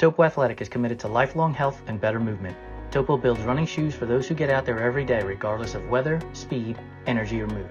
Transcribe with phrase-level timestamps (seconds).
[0.00, 2.56] Topo Athletic is committed to lifelong health and better movement.
[2.90, 6.18] Topo builds running shoes for those who get out there every day, regardless of weather,
[6.32, 7.68] speed, energy, or mood.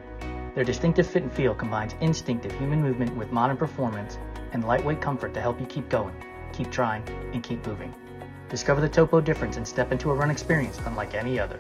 [0.54, 4.20] Their distinctive fit and feel combines instinctive human movement with modern performance
[4.52, 6.14] and lightweight comfort to help you keep going,
[6.54, 7.02] keep trying,
[7.34, 7.92] and keep moving.
[8.48, 11.60] Discover the Topo difference and step into a run experience unlike any other.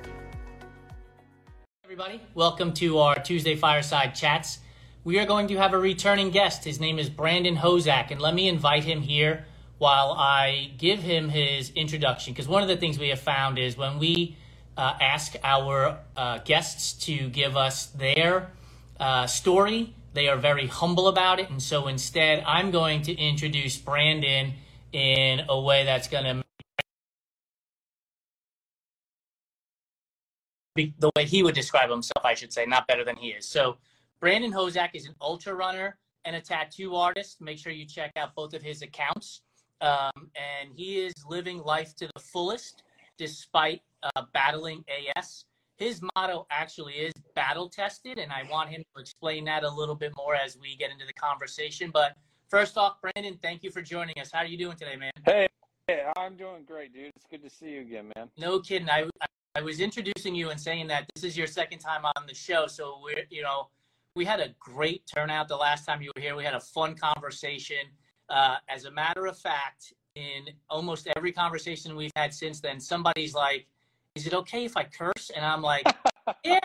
[1.83, 4.59] Everybody, welcome to our Tuesday Fireside Chats.
[5.03, 6.63] We are going to have a returning guest.
[6.63, 9.47] His name is Brandon Hozack, and let me invite him here
[9.79, 12.33] while I give him his introduction.
[12.33, 14.37] Because one of the things we have found is when we
[14.77, 18.51] uh, ask our uh, guests to give us their
[18.99, 21.49] uh, story, they are very humble about it.
[21.49, 24.53] And so instead, I'm going to introduce Brandon
[24.91, 26.43] in a way that's going to
[30.75, 33.47] be the way he would describe himself, I should say, not better than he is.
[33.47, 33.77] So,
[34.19, 37.39] Brandon Hozack is an ultra runner and a tattoo artist.
[37.39, 39.41] Make sure you check out both of his accounts.
[39.81, 42.83] Um, and he is living life to the fullest
[43.17, 44.83] despite uh, battling
[45.15, 45.45] AS.
[45.77, 49.95] His motto actually is battle tested, and I want him to explain that a little
[49.95, 51.89] bit more as we get into the conversation.
[51.91, 52.17] But
[52.49, 54.31] first off, Brandon, thank you for joining us.
[54.31, 55.11] How are you doing today, man?
[55.25, 55.47] Hey,
[55.87, 57.11] hey I'm doing great, dude.
[57.15, 58.29] It's good to see you again, man.
[58.37, 58.89] No kidding.
[58.89, 59.05] I,
[59.55, 62.67] I was introducing you and saying that this is your second time on the show,
[62.67, 63.69] so we're you know
[64.15, 66.35] we had a great turnout the last time you were here.
[66.35, 67.87] We had a fun conversation.
[68.29, 73.33] Uh, as a matter of fact, in almost every conversation we've had since then, somebody's
[73.33, 73.67] like,
[74.15, 75.85] "Is it okay if I curse?" And I'm like,
[76.43, 76.59] "Yeah,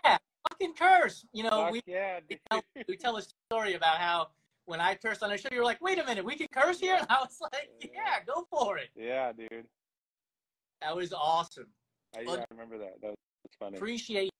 [0.51, 4.29] fucking curse." You know, we, yeah, we, tell, we tell a story about how
[4.67, 6.81] when I cursed on a show, you were like, "Wait a minute, we can curse
[6.81, 9.67] here?" And I was like, "Yeah, go for it." Yeah, dude.
[10.83, 11.69] That was awesome.
[12.17, 13.01] I, yeah, I remember that.
[13.01, 13.17] That was
[13.59, 13.77] funny.
[13.77, 14.31] appreciate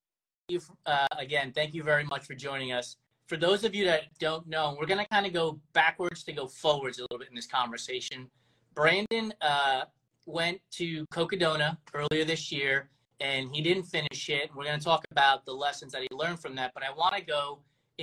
[0.49, 4.03] you uh, again thank you very much for joining us for those of you that
[4.19, 7.29] don't know we're going to kind of go backwards to go forwards a little bit
[7.29, 8.29] in this conversation.
[8.75, 9.83] Brandon uh,
[10.27, 12.91] went to cocodona earlier this year
[13.21, 14.51] and he didn't finish it.
[14.55, 17.15] We're going to talk about the lessons that he learned from that but i want
[17.15, 17.61] to go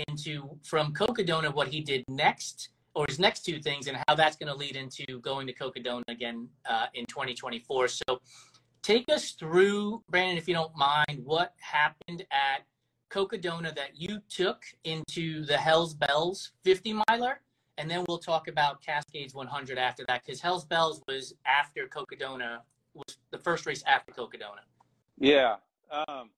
[0.07, 4.37] into from cocodona what he did next or his next two things and how that's
[4.37, 8.19] going to lead into going to cocodona again uh, in 2024 so
[8.81, 12.65] take us through, Brandon, if you don't mind, what happened at
[13.11, 17.41] Cocodona that you took into the Hellz Bellz 50 miler,
[17.77, 22.59] and then we'll talk about Cascades 100 after that, because Hellz Bellz was after Cocodona,
[22.93, 24.63] was the first race after Cocodona.
[25.17, 25.57] Yeah.
[25.91, 26.29] Um,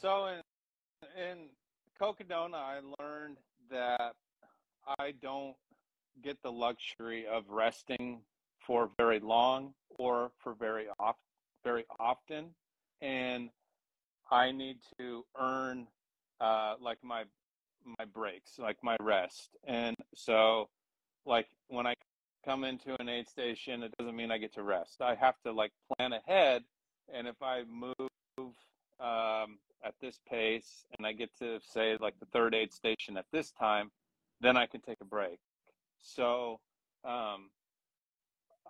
[0.00, 0.42] so in
[1.20, 1.48] in
[2.00, 3.38] Cocodona, I learned
[3.70, 4.14] that
[4.98, 5.54] I don't
[6.22, 8.20] get the luxury of resting
[8.58, 11.22] for very long or for very often
[11.64, 12.48] very often
[13.00, 13.50] and
[14.32, 15.86] i need to earn
[16.40, 17.22] uh like my
[17.98, 19.50] my breaks like my rest.
[19.64, 20.68] And so
[21.26, 21.94] like when i
[22.44, 25.00] come into an aid station it doesn't mean i get to rest.
[25.00, 26.62] I have to like plan ahead.
[27.12, 28.08] And if i move
[29.00, 33.26] um at this pace and i get to say like the third aid station at
[33.32, 33.90] this time
[34.40, 35.38] then i can take a break.
[36.00, 36.60] So
[37.04, 37.50] um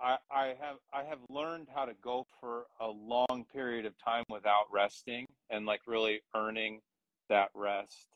[0.03, 4.65] I, have I have learned how to go for a long period of time without
[4.73, 6.81] resting and like really earning
[7.29, 8.09] that rest.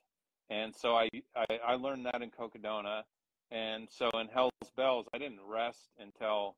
[0.51, 3.03] And so I I, I learned that in Cocodona.
[3.51, 6.57] And so in Hellz Bellz, I didn't rest until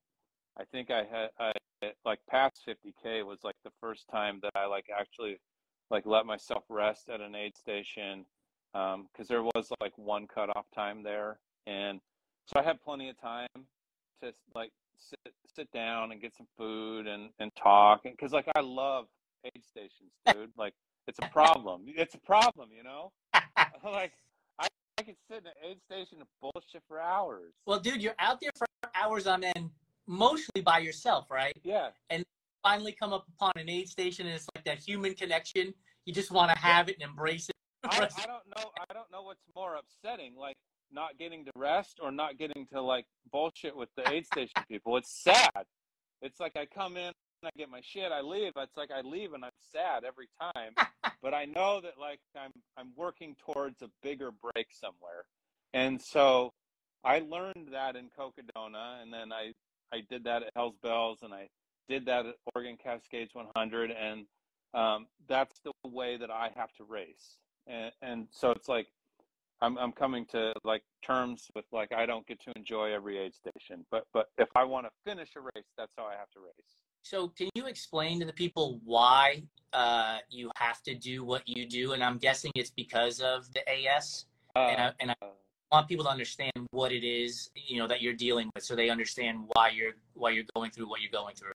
[0.59, 1.53] I think I had I,
[2.05, 5.39] like past 50k was like the first time that I like actually
[5.91, 8.25] like let myself rest at an aid station
[8.73, 12.01] because um, there was like one cutoff time there, and
[12.47, 13.49] so I had plenty of time
[14.23, 18.61] to like sit sit down and get some food and and talk because like I
[18.61, 19.07] love
[19.45, 20.51] aid stations, dude.
[20.57, 20.75] Like
[21.07, 21.83] it's a problem.
[21.87, 23.13] It's a problem, you know.
[23.85, 24.13] like
[24.59, 27.53] I, I could sit in an aid station and bullshit for hours.
[27.67, 29.71] Well, dude, you're out there for hours on end,
[30.07, 31.57] mostly by yourself, right?
[31.63, 31.89] Yeah.
[32.11, 32.25] And
[32.63, 35.73] finally come up upon an aid station, and it's like that human connection.
[36.05, 37.55] You just want to have it and embrace it.
[37.85, 38.71] I, I don't know.
[38.91, 40.35] I don't know what's more upsetting.
[40.37, 40.57] Like
[40.93, 44.97] not getting to rest or not getting to like bullshit with the aid station people.
[44.97, 45.65] It's sad.
[46.23, 47.13] It's like I come in,
[47.45, 48.53] I get my shit, I leave.
[48.57, 50.75] It's like I leave and I'm sad every time.
[51.23, 55.25] but I know that like I'm I'm working towards a bigger break somewhere.
[55.73, 56.53] And so
[57.05, 59.53] I learned that in Cocodona and then I
[59.93, 61.49] I did that at Hellz Bellz and I
[61.89, 64.27] did that at Oregon Cascades 100 and
[64.75, 67.39] um, that's the way that I have to race.
[67.67, 68.89] And, and so it's like
[69.61, 73.35] I'm I'm coming to like terms with like I don't get to enjoy every aid
[73.35, 76.41] station, but but if I want to finish a race, that's how I have to
[76.41, 76.77] race.
[77.03, 81.67] So, can you explain to the people why uh, you have to do what you
[81.67, 81.93] do?
[81.93, 84.27] And I'm guessing it's because of the AS.
[84.55, 85.15] Uh, and I, and I,
[85.71, 88.89] want people to understand what it is, you know, that you're dealing with, so they
[88.89, 91.53] understand why you're why you're going through what you're going through.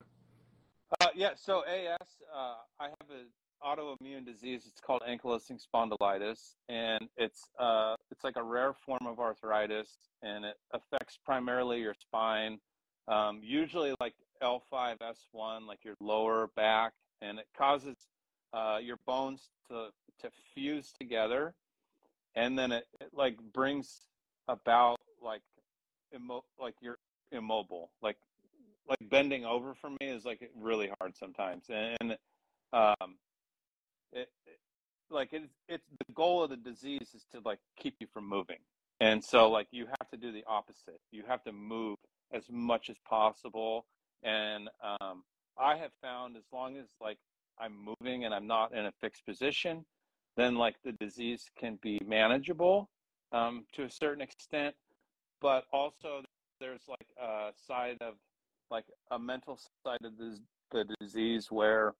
[1.01, 1.31] Uh, yeah.
[1.35, 3.27] So AS, uh, I have an
[3.65, 4.63] autoimmune disease.
[4.67, 9.89] It's called ankylosing spondylitis, and it's uh, it's like a rare form of arthritis,
[10.21, 12.59] and it affects primarily your spine,
[13.07, 17.95] um, usually like L5, S1, like your lower back, and it causes
[18.53, 19.87] uh, your bones to
[20.21, 21.53] to fuse together,
[22.35, 24.01] and then it, it like brings
[24.47, 25.41] about like
[26.13, 26.99] immo- like you're
[27.31, 28.17] immobile, like
[28.87, 32.17] like bending over for me is like really hard sometimes, and
[32.73, 33.15] um,
[34.13, 34.29] it,
[35.09, 38.59] like it's it's the goal of the disease is to like keep you from moving,
[38.99, 40.99] and so like you have to do the opposite.
[41.11, 41.97] You have to move
[42.31, 43.85] as much as possible,
[44.23, 45.23] and um,
[45.57, 47.17] I have found as long as like
[47.59, 49.85] I'm moving and I'm not in a fixed position,
[50.35, 52.89] then like the disease can be manageable
[53.31, 54.75] um, to a certain extent,
[55.41, 56.21] but also
[56.59, 58.15] there's like a side of
[58.71, 60.39] like a mental side of the,
[60.71, 61.93] the disease where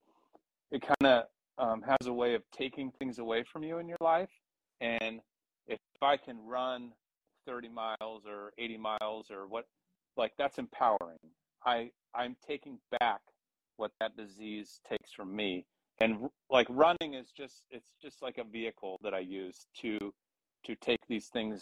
[0.71, 1.25] it kind of
[1.58, 4.30] um, has a way of taking things away from you in your life.
[4.82, 5.20] And
[5.68, 6.92] if I can run
[7.48, 9.66] 30 miles or 80 miles or what,
[10.18, 11.18] like that's empowering.
[11.66, 13.22] I I'm taking back
[13.78, 15.66] what that disease takes from me.
[16.00, 19.98] And like running is just it's just like a vehicle that I use to
[20.66, 21.62] to take these things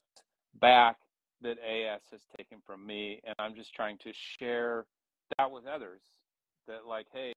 [0.59, 0.97] back
[1.41, 4.85] that AS has taken from me and I'm just trying to share
[5.37, 6.01] that with others
[6.67, 7.33] that like hey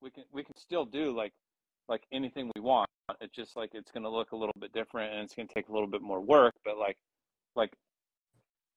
[0.00, 1.32] we can we can still do like
[1.88, 2.88] like anything we want
[3.20, 5.54] it's just like it's going to look a little bit different and it's going to
[5.54, 6.96] take a little bit more work but like
[7.56, 7.72] like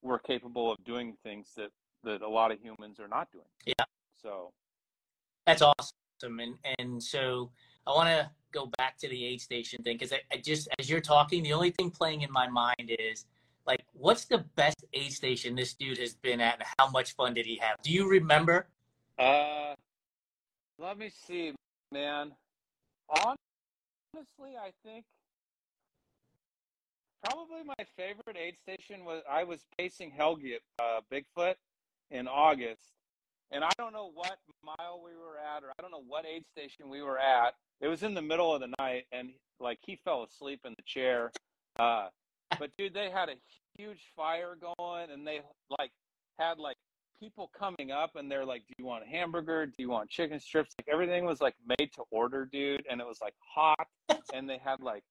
[0.02, 1.70] we're capable of doing things that
[2.04, 3.46] that a lot of humans are not doing.
[3.66, 3.86] Yeah.
[4.22, 4.52] So.
[5.46, 5.92] That's awesome
[6.24, 7.50] and and so
[7.88, 10.88] i want to go back to the aid station thing because I, I just as
[10.88, 13.26] you're talking the only thing playing in my mind is
[13.66, 17.34] like what's the best aid station this dude has been at and how much fun
[17.34, 17.82] did he have?
[17.82, 18.68] Do you remember?
[19.18, 19.74] Uh
[20.78, 21.54] let me see
[21.92, 22.34] man
[23.12, 25.06] honestly i think
[27.24, 31.56] probably my favorite aid station was i was pacing helgi at uh, bigfoot
[32.10, 32.94] in august
[33.52, 36.44] and i don't know what mile we were at or i don't know what aid
[36.56, 37.54] station we were at.
[37.82, 39.30] It was in the middle of the night and
[39.60, 41.32] like he fell asleep in the chair.
[41.80, 42.08] Uh,
[42.60, 43.36] but dude, they had a
[43.78, 45.42] huge fire going, and they
[45.80, 45.92] like
[46.38, 46.78] had like
[47.22, 49.66] people coming up, and they're like, "Do you want a hamburger?
[49.66, 53.08] Do you want chicken strips?" Like everything was like made to order, dude, and it
[53.08, 53.88] was like hot,
[54.34, 55.04] and they had like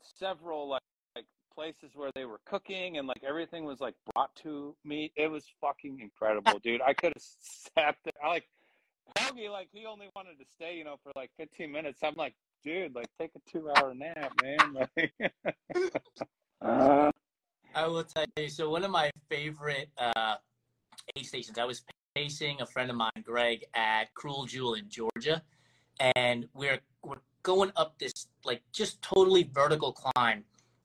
[0.00, 0.82] several like
[1.16, 5.12] like places where they were cooking, and like everything was like brought to me.
[5.16, 6.80] It was fucking incredible, dude.
[6.80, 7.22] I could have
[7.76, 8.12] sat there.
[8.24, 8.48] I like
[9.16, 12.00] Helgi, like he only wanted to stay, you know, for like 15 minutes.
[12.02, 14.86] I'm like, dude, like take a two hour nap, man.
[14.98, 15.12] Like
[16.60, 17.10] Uh,
[17.74, 18.48] I will tell you.
[18.48, 20.36] So one of my favorite uh,
[21.16, 21.58] aid stations.
[21.58, 21.82] I was
[22.14, 25.42] pacing a friend of mine, Greg, at Cruel Jewel in Georgia,
[26.00, 30.44] and we're we're going up this like just totally vertical climb,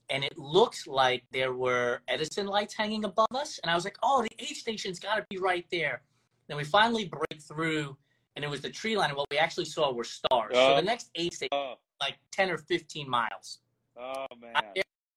[0.10, 3.98] and it looks like there were Edison lights hanging above us, and I was like,
[4.04, 6.02] oh, the aid station's got to be right there.
[6.48, 7.96] Then we finally break through,
[8.36, 10.54] and it was the tree line, and what we actually saw were stars.
[10.54, 10.76] so Oh.
[10.76, 13.60] the next aid station, oh, like ten or fifteen miles
[13.98, 14.54] oh man.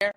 [0.01, 0.13] there,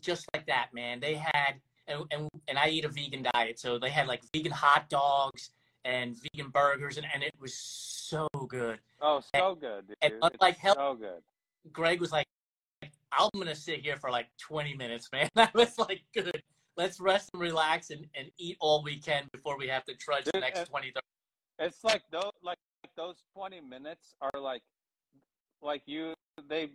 [0.00, 1.00] just like that, man.
[1.00, 1.54] They had,
[1.88, 5.50] and, and, and I eat a vegan diet, so they had like vegan hot dogs
[5.84, 8.78] and vegan burgers, and, and it was so good.
[9.00, 9.96] Oh, so good, dude.
[10.02, 11.22] and It's unlike Hel- so good.
[11.72, 12.26] Greg was like,
[13.12, 15.28] I'm going to sit here for like 20 minutes, man.
[15.36, 16.42] I was like, good.
[16.76, 20.24] Let's rest and relax and, and eat all we can before we have to trudge
[20.24, 21.00] the next and- 20, 30.
[21.58, 22.58] It's like those like
[22.98, 24.60] those twenty minutes are like
[25.62, 26.12] like you
[26.50, 26.68] they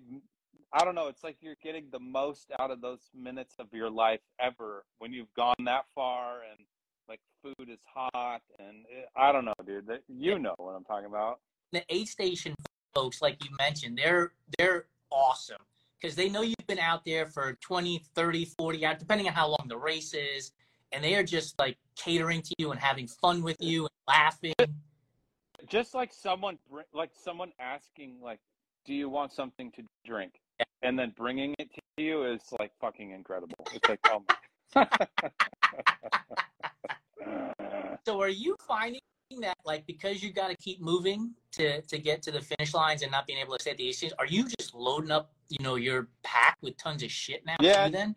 [0.73, 3.89] I don't know, it's like you're getting the most out of those minutes of your
[3.89, 6.65] life ever when you've gone that far and
[7.09, 9.87] like food is hot and it, I don't know, dude.
[9.87, 11.39] That, you know what I'm talking about.
[11.71, 12.55] the aid station
[12.93, 15.57] folks like you mentioned they're they're awesome
[15.99, 19.47] because they know you've been out there for 20 30 40 hours depending on how
[19.47, 20.51] long the race is
[20.91, 24.53] and they are just like catering to you and having fun with you and laughing
[25.67, 26.57] Just like someone
[26.93, 28.39] like someone asking like
[28.85, 30.41] do you want something to drink?
[30.59, 30.65] Yeah.
[30.83, 33.65] And then bringing it to you is like fucking incredible.
[33.73, 34.35] It's like oh my
[38.05, 39.01] so are you finding
[39.41, 43.01] that like because you got to keep moving to to get to the finish lines
[43.01, 45.31] and not being able to stay at the aid station are you just loading up
[45.49, 47.89] you know your pack with tons of shit now Yeah.
[47.89, 48.15] then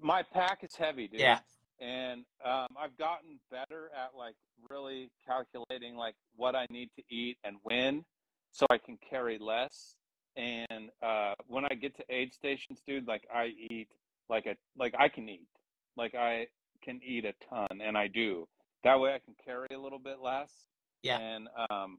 [0.00, 1.20] my pack is heavy, dude.
[1.20, 1.38] yeah
[1.80, 4.34] and um, I've gotten better at like
[4.70, 8.04] really calculating like what I need to eat and when,
[8.52, 9.96] so I can carry less.
[10.36, 13.88] And uh, when I get to aid stations, dude, like I eat
[14.28, 15.46] like a like I can eat.
[15.96, 16.46] like I
[16.82, 18.48] can eat a ton, and I do.
[18.84, 20.50] That way, I can carry a little bit less.
[21.02, 21.18] Yeah.
[21.18, 21.98] And um,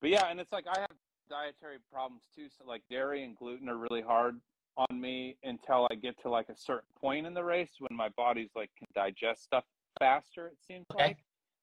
[0.00, 0.90] but yeah, and it's like I have
[1.28, 2.48] dietary problems too.
[2.56, 4.40] So like dairy and gluten are really hard
[4.76, 8.08] on me until I get to like a certain point in the race when my
[8.16, 9.64] body's like can digest stuff
[9.98, 10.46] faster.
[10.46, 11.04] It seems Okay.
[11.08, 11.18] like.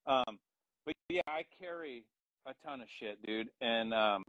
[0.06, 0.38] Um,
[0.86, 2.04] but yeah, I carry
[2.46, 4.24] a ton of shit, dude, and um,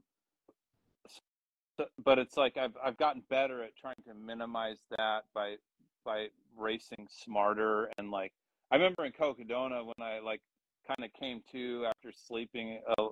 [2.04, 5.56] but it's like I've I've gotten better at trying to minimize that by
[6.04, 8.32] by racing smarter and like
[8.70, 10.40] I remember in Cocodona when I like
[10.86, 13.06] kind of came to after sleeping a,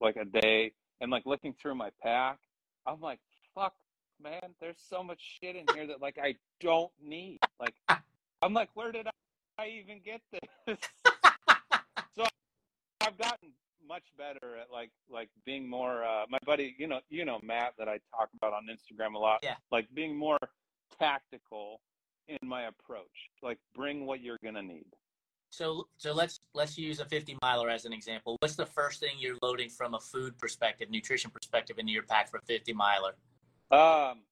[0.00, 2.38] like a day and like looking through my pack,
[2.86, 3.20] I'm like,
[3.54, 3.74] fuck,
[4.22, 7.38] man, there's so much shit in here that like I don't need.
[7.60, 7.74] Like,
[8.42, 9.06] I'm like, where did
[9.58, 10.78] I even get this?
[12.16, 12.24] so
[13.00, 13.50] I've gotten
[13.86, 16.04] much better at like like being more.
[16.04, 19.18] Uh, my buddy, you know, you know Matt that I talk about on Instagram a
[19.18, 19.40] lot.
[19.42, 19.54] Yeah.
[19.70, 20.38] Like being more
[20.98, 21.80] tactical
[22.28, 23.30] in my approach.
[23.42, 24.86] Like, bring what you're gonna need.
[25.50, 28.36] So so let's let's use a 50 miler as an example.
[28.40, 32.28] What's the first thing you're loading from a food perspective, nutrition perspective into your pack
[32.28, 33.14] for a 50 miler?
[33.70, 34.22] Um,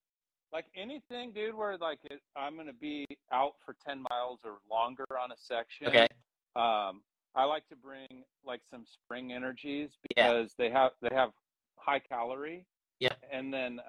[0.53, 5.07] like anything, dude, where like it, I'm gonna be out for ten miles or longer
[5.23, 5.87] on a section.
[5.87, 6.09] Okay.
[6.57, 7.03] Um,
[7.35, 10.33] I like to bring like some spring energies Yeah.
[10.33, 11.31] because they have they have
[11.77, 12.67] high calorie.
[13.01, 13.17] Yep.
[13.33, 13.81] And then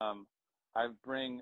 [0.00, 0.26] um,
[0.74, 1.40] I bring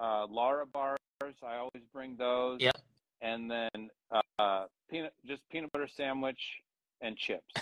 [0.00, 0.96] uh, Larabars.
[1.22, 2.60] I always bring those.
[2.60, 2.76] Yep.
[3.22, 3.90] And then
[4.38, 6.40] uh, peanut just peanut butter sandwich
[7.00, 7.54] and chips.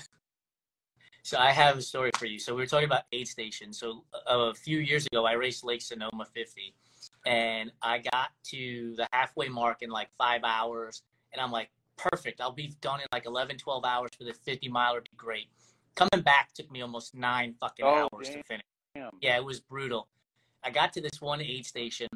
[1.22, 2.38] So I have a story for you.
[2.38, 3.78] So we were talking about aid stations.
[3.78, 6.74] So a, a few years ago, I raced Lake Sonoma 50,
[7.24, 12.40] and I got to the halfway mark in like five hours, and I'm like, perfect.
[12.40, 14.94] I'll be done in like 11, 12 hours for the 50 mile.
[14.94, 15.48] Would be great.
[15.94, 18.38] Coming back took me almost nine fucking Oh, hours damn.
[18.38, 18.64] to finish.
[19.20, 20.08] Yeah, it was brutal.
[20.62, 22.08] I got to this one aid station,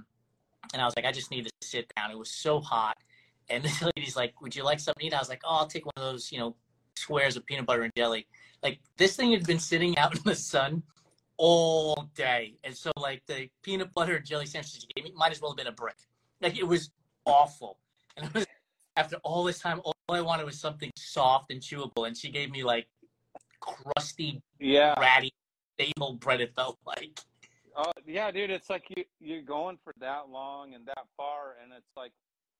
[0.73, 2.11] and I was like, I just need to sit down.
[2.11, 2.97] It was so hot,
[3.51, 5.67] and this lady's like, "Would you like something to eat?" I was like, "Oh, I'll
[5.67, 6.57] take one of those, you know,
[6.97, 8.27] squares of peanut butter and jelly."
[8.63, 10.83] Like this thing had been sitting out in the sun
[11.37, 15.33] all day, and so like the peanut butter and jelly sandwich she gave me might
[15.33, 15.97] as well have been a brick.
[16.41, 16.91] Like it was
[17.27, 17.79] awful,
[18.17, 18.47] and it was
[18.99, 22.51] after all this time, all I wanted was something soft and chewable, and she gave
[22.51, 22.89] me like
[23.61, 24.99] crusty, Yeah.
[24.99, 25.33] ratty,
[25.79, 26.41] stable bread.
[26.41, 27.21] It felt like.
[27.77, 28.51] Oh yeah, dude.
[28.51, 32.11] It's like you you're going for that long and that far, and it's like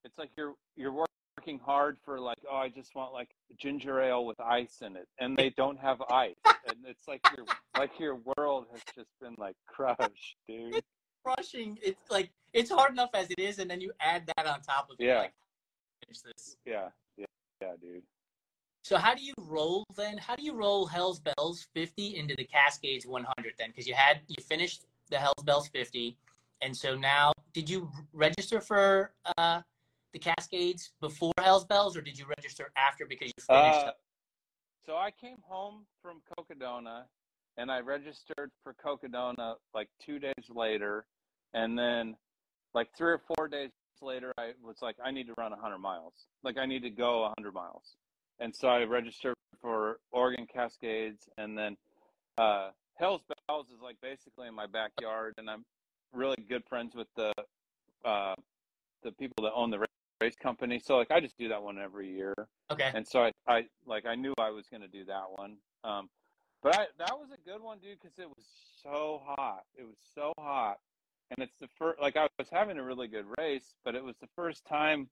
[0.05, 3.29] it's like you're you're working hard for like oh I just want like
[3.59, 7.45] ginger ale with ice in it, and they don't have ice, and it's like your
[7.77, 10.81] like your world has just been like crushed, dude.
[11.25, 11.77] crushing.
[11.81, 14.89] It's like it's hard enough as it is, and then you add that on top
[14.89, 15.05] of it.
[15.05, 15.19] Yeah.
[15.19, 15.33] Like,
[16.05, 16.55] finish this.
[16.65, 17.25] Yeah, yeah,
[17.61, 18.03] yeah, dude.
[18.83, 20.17] So how do you roll then?
[20.17, 23.69] How do you roll Hellz Bellz 50 into the Cascades 100 then?
[23.69, 26.17] Because you had you finished the Hellz Bellz 50,
[26.61, 29.61] and so now did you register for uh,
[30.13, 33.87] the Cascades before Hellz Bellz, or did you register after because you finished?
[33.87, 33.91] Uh,
[34.85, 37.03] so I came home from Cocodona,
[37.57, 41.05] and I registered for Cocodona like two days later,
[41.53, 42.15] and then
[42.73, 43.69] like three or four days
[44.01, 46.13] later, I was like, I need to run 100 miles.
[46.43, 47.95] Like I need to go 100 miles,
[48.39, 51.77] and so I registered for Oregon Cascades, and then
[52.37, 52.69] uh,
[53.01, 55.63] Hellz Bellz is like basically in my backyard, and I'm
[56.13, 57.33] really good friends with the
[58.05, 58.35] uh,
[59.03, 59.85] the people that own the
[60.21, 60.79] race company.
[60.83, 62.33] So like I just do that one every year
[62.71, 62.91] okay.
[62.93, 65.57] and so I, I like I knew I was going to do that one.
[65.83, 66.09] Um,
[66.61, 68.45] but I, that was a good one, dude, because it was
[68.83, 69.63] so hot.
[69.77, 70.79] It was so hot,
[71.31, 72.01] and it's the first.
[72.01, 75.07] Like I was having a really good race, but it was the first time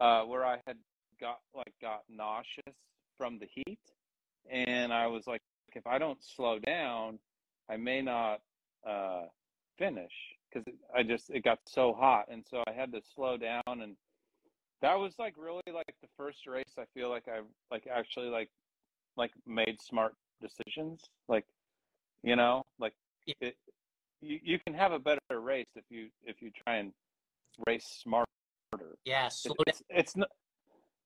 [0.00, 0.76] uh, where I had
[1.20, 2.76] got like got nauseous
[3.16, 3.80] from the heat,
[4.50, 5.40] and I was like,
[5.74, 7.18] if I don't slow down,
[7.68, 8.40] I may not
[8.88, 9.22] uh,
[9.78, 10.12] finish.
[10.50, 13.62] Because I just it got so hot, and so I had to slow down.
[13.66, 13.96] And
[14.80, 18.48] that was like really like the first race I feel like I like actually like
[19.16, 21.02] like made smart decisions.
[21.28, 21.44] Like
[22.22, 22.94] you know like
[23.40, 23.56] it
[24.20, 26.92] you, you can have a better race if you if you try and
[27.66, 28.26] race smarter
[29.04, 29.28] Yeah.
[29.28, 29.64] Slow down.
[29.66, 30.28] it's, it's not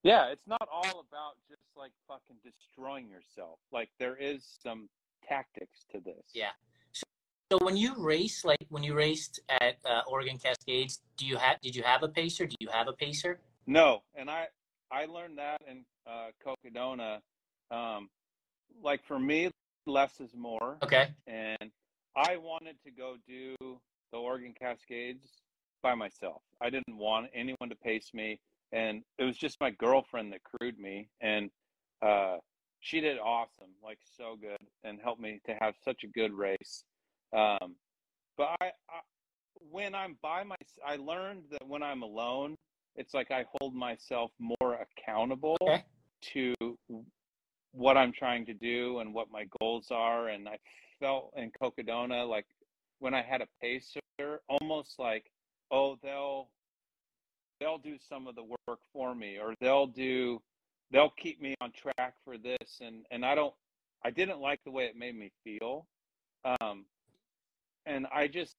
[0.03, 4.89] yeah it's not all about just like fucking destroying yourself like there is some
[5.29, 6.51] tactics to this Yeah.
[7.53, 11.61] So when you race, like when you raced at uh, Oregon Cascades, do you have
[11.61, 12.47] did you have a pacer?
[12.47, 13.41] Do you have a pacer?
[13.67, 14.47] No, and I
[14.91, 17.19] I learned that in uh, Cocodona.
[17.71, 18.09] Um,
[18.83, 19.51] like for me,
[19.87, 21.09] less is more, Okay.
[21.27, 21.71] and
[22.17, 23.57] I wanted to go do
[24.13, 25.27] the Oregon Cascades
[25.83, 26.43] by myself.
[26.61, 28.39] I didn't want anyone to pace me,
[28.73, 31.51] and it was just my girlfriend that crewed me, and
[32.03, 32.37] uh,
[32.81, 36.85] she did awesome, like so good, and helped me to have such a good race.
[37.33, 37.77] Um,
[38.37, 39.01] but I, I,
[39.71, 42.57] when I'm by my, I learned that when I'm alone,
[42.97, 45.83] it's like I hold myself more accountable Okay.
[46.35, 46.55] to
[47.73, 50.29] what I'm trying to do and what my goals are.
[50.29, 50.59] And I
[51.03, 52.47] felt in Cocodona, like
[53.01, 54.01] when I had a pacer,
[54.49, 55.31] almost like,
[55.71, 56.49] oh, they'll
[57.61, 60.41] they'll do some of the work for me, or they'll do
[60.93, 62.81] they'll keep me on track for this.
[62.81, 63.53] And and I don't,
[64.05, 65.87] I didn't like the way it made me feel.
[66.45, 66.87] Um,
[67.85, 68.55] and I just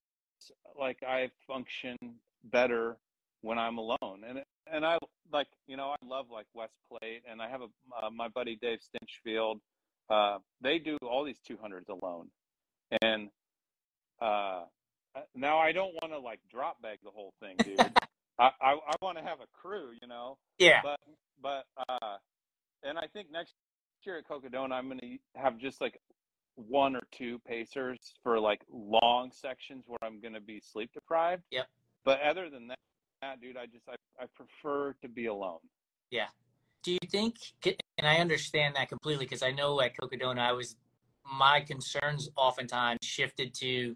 [0.77, 1.95] like I function
[2.43, 2.97] better
[3.41, 4.23] when I'm alone.
[4.27, 4.39] And
[4.71, 4.97] and I
[5.31, 8.57] like you know I love like Wes Plate, and I have a uh, my buddy
[8.62, 9.59] Dave Stinchfield.
[10.10, 12.29] Uh, they do all these 200s alone,
[13.01, 13.29] and
[14.22, 14.63] uh,
[15.36, 17.79] now I don't want to like drop bag the whole thing, dude.
[18.39, 20.38] I I, I want to have a crew, you know.
[20.57, 20.81] Yeah.
[20.83, 21.00] But
[21.41, 22.17] but uh,
[22.83, 23.53] and I think next
[24.03, 26.00] year at Cocodona, I'm gonna have just like
[26.55, 31.43] one or two pacers for like long sections where I'm gonna be sleep deprived.
[31.51, 31.67] Yep.
[32.05, 35.60] But other than that, dude, I just I, I prefer to be alone.
[36.83, 37.37] Do you think,
[37.97, 40.75] and I understand that completely because I know at Cocodona, I was,
[41.25, 43.95] my concerns oftentimes shifted to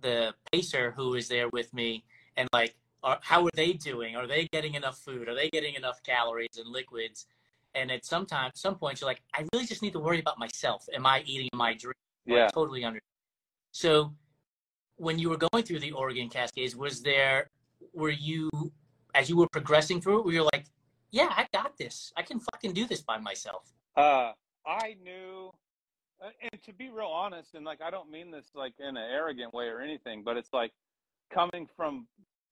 [0.00, 2.04] the pacer who was there with me
[2.36, 2.74] and like,
[3.04, 4.16] are, how are they doing?
[4.16, 5.28] Are they getting enough food?
[5.28, 7.26] Are they getting enough calories and liquids?
[7.74, 10.38] And at some time, some points, you're like, I really just need to worry about
[10.38, 10.86] myself.
[10.94, 11.94] Am I eating my dream?
[12.26, 12.46] Yeah.
[12.46, 13.02] I totally understand.
[13.72, 14.14] So,
[14.96, 17.50] when you were going through the Oregon Cascades, was there,
[17.92, 18.48] were you,
[19.14, 20.66] as you were progressing through it, were you like,
[21.14, 22.12] yeah, I got this.
[22.16, 23.72] I can fucking do this by myself.
[23.96, 24.32] Uh,
[24.66, 25.52] I knew,
[26.20, 29.10] uh, and to be real honest, and like I don't mean this like in an
[29.12, 30.72] arrogant way or anything, but it's like
[31.32, 32.08] coming from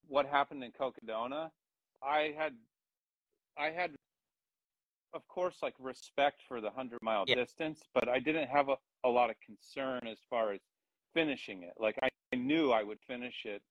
[0.07, 1.49] what happened in Cocodona,
[2.01, 2.53] I had,
[3.57, 3.91] I had,
[5.13, 7.35] of course, like respect for the hundred mile Yeah.
[7.35, 10.61] distance, but I didn't have a, a lot of concern as far as
[11.13, 11.73] finishing it.
[11.77, 13.61] Like I, I knew I would finish it.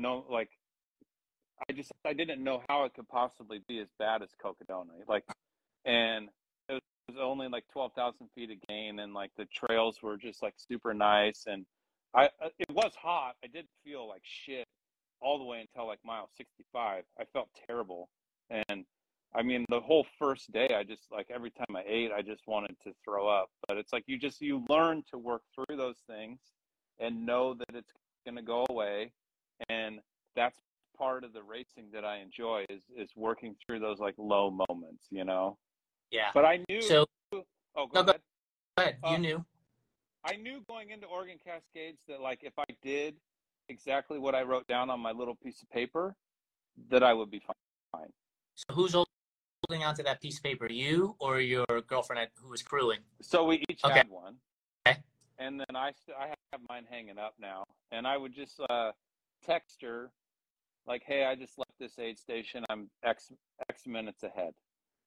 [0.00, 0.50] No, like
[1.68, 5.06] I just I didn't know how it could possibly be as bad as Cocodona.
[5.06, 5.24] Like,
[5.84, 6.28] and
[6.68, 6.74] it
[7.08, 10.54] was, only like twelve thousand feet of gain, and like the trails were just like
[10.56, 11.66] super nice, and
[12.14, 13.34] I uh, it was hot.
[13.44, 14.66] I did feel like shit
[15.20, 17.04] all the way until like mile sixty five.
[17.18, 18.08] I felt terrible,
[18.48, 18.84] and
[19.34, 22.46] I mean the whole first day, I just like every time I ate, I just
[22.46, 23.50] wanted to throw up.
[23.68, 26.38] But it's like you just you learn to work through those things
[27.00, 27.92] and know that it's
[28.24, 29.12] going to go away,
[29.68, 30.00] and
[30.36, 30.58] that's
[31.00, 35.06] part of the racing that I enjoy is is working through those like low moments,
[35.10, 35.56] you know.
[36.10, 36.30] Yeah.
[36.34, 36.82] But I knew.
[36.82, 37.42] So, oh,
[37.74, 38.20] go No, ahead.
[38.76, 38.98] go ahead.
[39.04, 39.44] You Uh, knew.
[40.24, 43.16] I knew going into Oregon Cascades that like if I did
[43.70, 46.14] exactly what I wrote down on my little piece of paper,
[46.90, 48.12] that I would be fine.
[48.54, 50.70] So, who's holding onto that piece of paper?
[50.70, 53.00] You or your girlfriend at- who was crewing?
[53.22, 53.94] So we each Okay.
[53.94, 54.38] had one.
[54.86, 55.02] Okay.
[55.38, 58.92] And then I st- I have mine hanging up now, and I would just uh,
[59.42, 60.12] text her
[60.86, 62.64] like, "Hey, I just left this aid station.
[62.68, 63.32] I'm X
[63.68, 64.52] X minutes ahead,"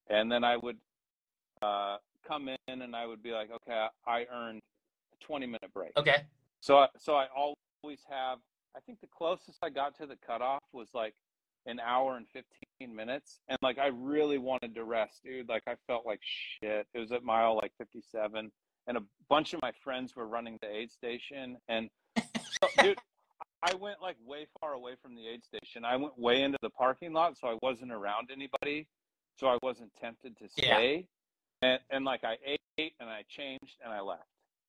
[0.10, 0.78] and then I would
[1.62, 4.62] uh, come in and I would be like, "Okay, I earned
[5.14, 6.24] a 20 minute break." Okay.
[6.62, 8.40] So I, so I always have.
[8.76, 11.14] I think the closest I got to the cutoff was like
[11.66, 15.50] an hour and 15 minutes, and like I really wanted to rest, dude.
[15.50, 16.88] Like I felt like shit.
[16.94, 18.52] It was at mile like 57,
[18.88, 22.98] and a bunch of my friends were running the aid station, and so, dude.
[23.64, 25.86] I went like way far away from the aid station.
[25.86, 28.88] I went way into the parking lot, so I wasn't around anybody,
[29.40, 30.76] so I wasn't tempted to Yeah.
[30.76, 31.08] stay.
[31.62, 32.38] And and like I
[32.78, 34.28] ate and I changed and I left.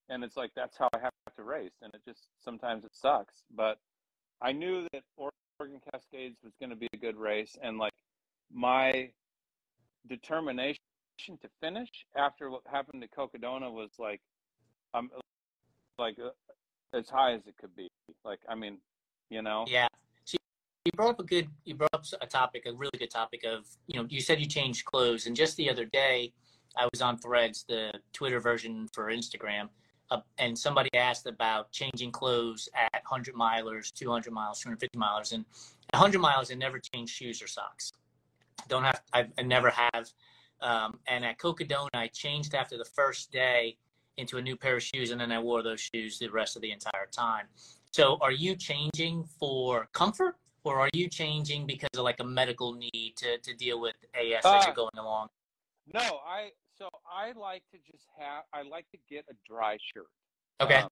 [0.08, 3.42] And it's like that's how I have to race, and it just sometimes it sucks.
[3.50, 3.80] But
[4.40, 7.94] I knew that Oregon Cascades was going to be a good race, and like
[8.52, 9.10] my
[10.06, 10.78] determination
[11.28, 14.20] to finish after what happened to Cocodona was like,
[14.92, 15.10] I'm
[15.98, 16.30] like uh,
[16.92, 17.88] as high as it could be.
[18.24, 18.78] Like I mean,
[19.30, 19.88] you know, Yeah.
[20.24, 20.36] So
[20.84, 23.66] you brought up a good, you brought up a topic, a really good topic of,
[23.86, 25.26] you know, you said you changed clothes.
[25.26, 26.32] And just the other day,
[26.76, 29.68] I was on Threads, the Twitter version for Instagram,
[30.10, 35.32] uh, and somebody asked about changing clothes at 100 milers, 200 miles, 250 milers.
[35.32, 35.44] And
[35.92, 37.92] 100 miles, I never change shoes or socks.
[38.68, 40.10] Don't have, I've, I never have.
[40.60, 43.76] Um, and at Cocodona, I changed after the first day
[44.16, 46.62] into a new pair of shoes, and then I wore those shoes the rest of
[46.62, 47.46] the entire time.
[47.92, 52.72] So are you changing for comfort or are you changing because of like a medical
[52.74, 55.28] need to, to deal with AS as Uh, you're going along?
[55.92, 60.06] no, I so I like to just have I like to get a dry shirt.
[60.60, 60.78] Okay.
[60.78, 60.88] Um,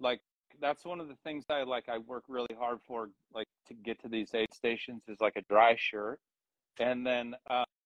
[0.00, 0.20] like
[0.60, 1.88] that's one of the things I like.
[1.88, 5.42] I work really hard for, like to get to these aid stations, is like a
[5.42, 6.18] dry shirt,
[6.78, 7.34] and then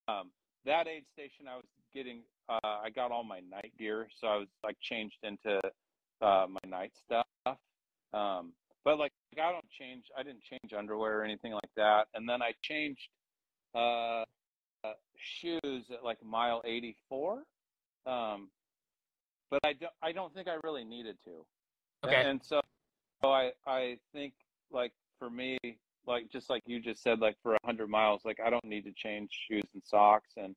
[0.09, 0.31] um,
[0.65, 4.37] that aid station I was getting, uh, I got all my night gear, so I
[4.37, 5.61] was like changed into
[6.21, 7.27] uh, my night stuff.
[8.13, 8.53] Um,
[8.85, 10.05] but like I don't change.
[10.17, 12.09] I didn't change underwear or anything like that.
[12.15, 13.09] And then I changed
[13.75, 14.25] uh,
[14.85, 17.43] uh, shoes at like mile 84.
[18.07, 18.49] Um,
[19.51, 19.93] but I don't.
[20.03, 22.07] I don't think I really needed to.
[22.07, 22.17] Okay.
[22.17, 22.61] And, and so,
[23.23, 24.35] so I I think
[24.71, 25.59] like for me,
[26.07, 28.85] like just like you just said, like for a hundred miles, like I don't need
[28.85, 30.33] to change shoes and socks.
[30.37, 30.55] And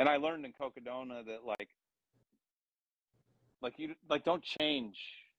[0.00, 1.68] and I learned in Cocodona that like
[3.62, 4.96] like you like don't change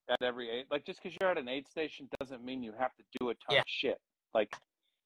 [0.10, 0.66] at every aid.
[0.72, 3.34] Like just because you're at an aid station doesn't mean you have to do a
[3.34, 3.60] ton Yeah.
[3.60, 3.98] of shit.
[4.34, 4.54] Like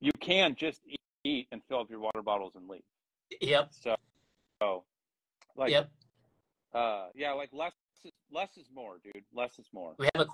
[0.01, 2.83] you can just eat, eat and fill up your water bottles and leave.
[3.41, 3.69] Yep.
[3.71, 3.95] So,
[4.61, 4.83] so
[5.55, 5.89] like Yep.
[6.73, 9.23] uh yeah, like less is less is more, dude.
[9.33, 9.95] Less is more.
[9.97, 10.29] We have a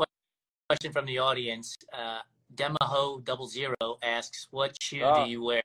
[0.68, 1.76] question from the audience.
[1.94, 2.20] Uh,
[2.56, 5.24] Demaho Double Zero asks, "What shoe Oh.
[5.24, 5.62] do you wear?"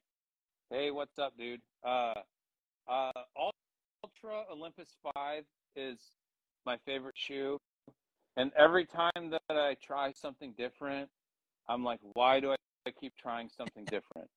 [0.70, 1.60] Hey, what's up, dude?
[1.82, 2.14] Uh,
[2.88, 5.44] uh, Altra Olympus Five
[5.74, 5.98] is
[6.64, 7.58] my favorite shoe,
[8.36, 11.08] and every time that I try something different,
[11.68, 14.28] I'm like, why do I keep trying something different?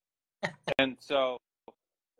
[0.79, 1.38] and so,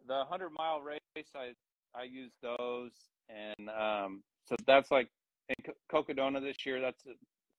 [0.07, 0.99] the hundred mile race,
[1.35, 1.53] I
[1.95, 2.91] I use those,
[3.29, 5.09] and um, so that's like
[5.49, 6.81] in Co- Cocodona this year.
[6.81, 7.03] That's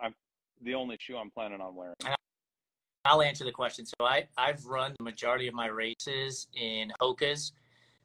[0.00, 0.14] I'm
[0.62, 1.94] the only shoe I'm planning on wearing.
[3.04, 3.86] I'll answer the question.
[3.86, 7.52] So I I've run the majority of my races in Hoka's,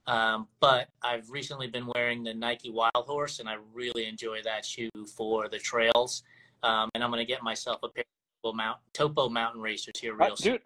[0.08, 4.66] um, but I've recently been wearing the Nike Wild Horse, and I really enjoy that
[4.66, 6.24] shoe for the trails.
[6.64, 9.94] Um, and I'm going to get myself a pair of Topo, Mount, Topo Mountain Racers
[10.00, 10.54] here Uh, real soon.
[10.54, 10.62] dude,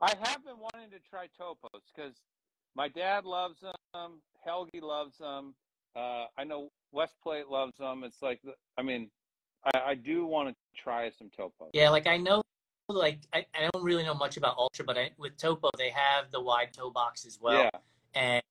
[0.00, 2.14] I have been wanting to try topos because
[2.74, 4.20] my dad loves them.
[4.46, 5.54] Helgi loves them.
[5.96, 8.04] Uh, I know Wes Plate loves them.
[8.04, 9.10] It's like, the- I mean,
[9.64, 11.70] I, I do want to try some topos.
[11.72, 12.42] Yeah, like I know,
[12.88, 16.30] like I, I don't really know much about Altra, but I, with Topo they have
[16.30, 17.80] the wide toe box as well, yeah,
[18.14, 18.42] and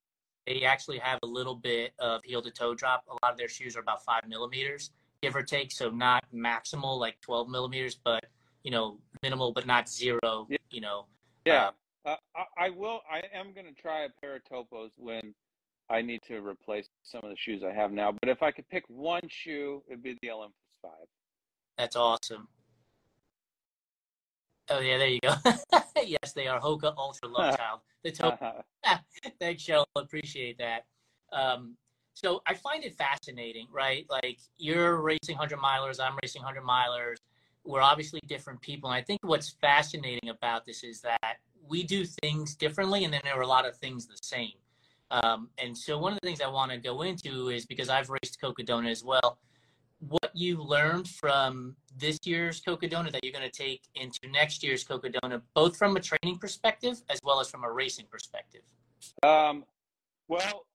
[0.45, 3.03] they actually have a little bit of heel to toe drop.
[3.07, 6.99] A lot of their shoes are about five millimeters, give or take, so not maximal
[6.99, 8.25] like twelve millimeters, but
[8.63, 10.47] you know minimal, but not zero.
[10.49, 10.57] Yeah.
[10.69, 11.05] You know,
[11.45, 11.71] yeah.
[12.05, 13.01] Uh, I, I will.
[13.09, 15.33] I am going to try a pair of topos when
[15.89, 18.11] I need to replace some of the shoes I have now.
[18.11, 21.07] But if I could pick one shoe, it'd be the Olympus Five.
[21.77, 22.47] that's awesome.
[24.69, 25.33] Oh yeah, there you go.
[26.05, 27.79] yes, they are Hoka Altra Love Child.
[28.03, 28.63] The Topo
[29.39, 29.85] Thanks, Cheryl.
[29.95, 30.85] Appreciate that.
[31.31, 31.75] Um,
[32.13, 34.05] so I find it fascinating, right?
[34.09, 37.15] Like you're racing 100 milers, I'm racing 100 milers.
[37.65, 38.89] We're obviously different people.
[38.89, 43.21] And I think what's fascinating about this is that we do things differently, and then
[43.23, 44.51] there are a lot of things the same.
[45.11, 48.09] Um, and so one of the things I want to go into is because I've
[48.09, 49.37] raced Cocodona as well,
[50.33, 54.83] what you learned from this year's Cocodona that you're going to take into next year's
[54.83, 58.61] Cocodona, both from a training perspective as well as from a racing perspective.
[59.23, 59.65] Um,
[60.27, 60.65] well,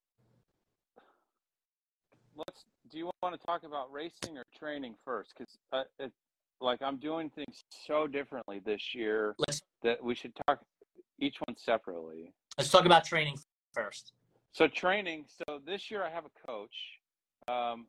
[2.37, 2.65] let's.
[2.91, 5.35] Do you want to talk about racing or training first?
[5.37, 6.11] Because uh, it,
[6.61, 10.61] like I'm doing things so differently this year Let's that we should talk
[11.21, 12.33] each one separately.
[12.57, 13.37] let's talk about training
[13.75, 14.13] first.
[14.53, 15.27] So training.
[15.29, 16.75] So this year I have a coach.
[17.47, 17.87] Um,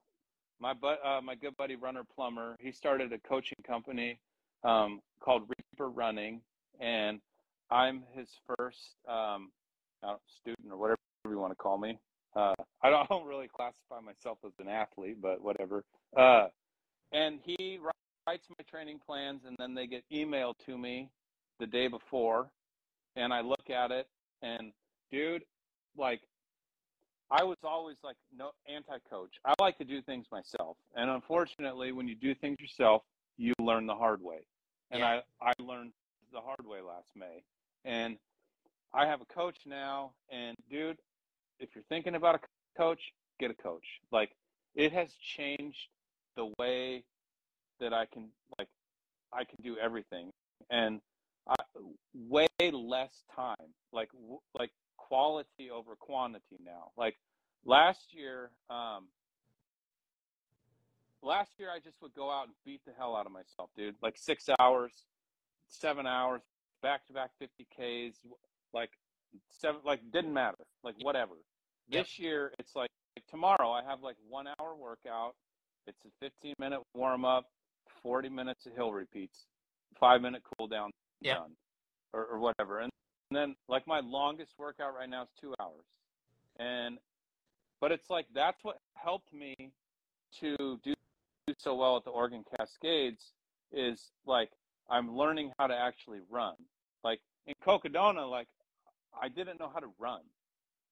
[0.60, 2.56] my but uh, my good buddy Runner Plummer.
[2.60, 4.20] He started a coaching company
[4.64, 6.42] um, called Reaper Running,
[6.80, 7.20] and
[7.72, 9.52] I'm his first um,
[10.28, 12.00] student or whatever you want to call me.
[12.36, 15.84] Uh, I, don't, I don't really classify myself as an athlete, but whatever.
[16.18, 16.48] Uh,
[17.12, 17.80] and he
[18.28, 21.10] writes my training plans, and then they get emailed to me
[21.60, 22.50] the day before,
[23.16, 24.08] and I look at it,
[24.42, 24.72] and
[25.12, 25.44] dude,
[25.98, 26.22] like
[27.32, 29.36] I was always like no anti-coach.
[29.46, 33.04] I like to do things myself, and unfortunately, when you do things yourself,
[33.38, 34.40] you learn the hard way.
[34.92, 35.22] And Yeah.
[35.42, 35.94] I I learned
[36.32, 37.44] the hard way last May,
[37.86, 38.18] and
[38.94, 40.14] I have a coach now.
[40.30, 40.98] And dude,
[41.60, 42.40] if you're thinking about a
[42.78, 43.86] coach, get a coach.
[44.12, 44.36] Like
[44.76, 45.90] it has changed
[46.36, 47.04] the way
[47.80, 48.70] that I can like
[49.32, 50.32] I can do everything,
[50.72, 51.00] and
[51.48, 51.56] I,
[52.14, 53.74] way less time.
[53.92, 54.72] Like w- like
[55.10, 56.92] quality over quantity now.
[56.98, 57.16] Like
[57.66, 59.08] last year, um,
[61.22, 63.96] last year I just would go out and beat the hell out of myself, dude.
[64.02, 64.94] Like six hours,
[65.68, 66.42] seven hours,
[66.82, 68.18] back to back 50 Ks,
[68.74, 68.92] like
[69.50, 71.34] seven, like didn't matter, like whatever.
[71.90, 72.04] Yep.
[72.06, 75.36] This year it's like, like tomorrow I have like one hour workout.
[75.88, 77.46] It's a 15 minute warm up,
[78.04, 79.46] 40 minutes of hill repeats,
[80.00, 80.92] five minute cool down,
[81.22, 81.38] Yep.
[81.38, 81.52] done,
[82.14, 82.80] or, or whatever.
[82.80, 82.92] And, and
[83.32, 85.86] then like my longest workout right now is two hours,
[86.60, 86.98] and
[87.82, 89.56] but it's like that's what helped me
[90.40, 90.94] to do,
[91.48, 93.32] do so well at the Oregon Cascades
[93.72, 94.50] is like
[94.90, 96.56] I'm learning how to actually run.
[97.04, 98.48] Like in Cocodona, like
[99.20, 100.22] I didn't know how to run.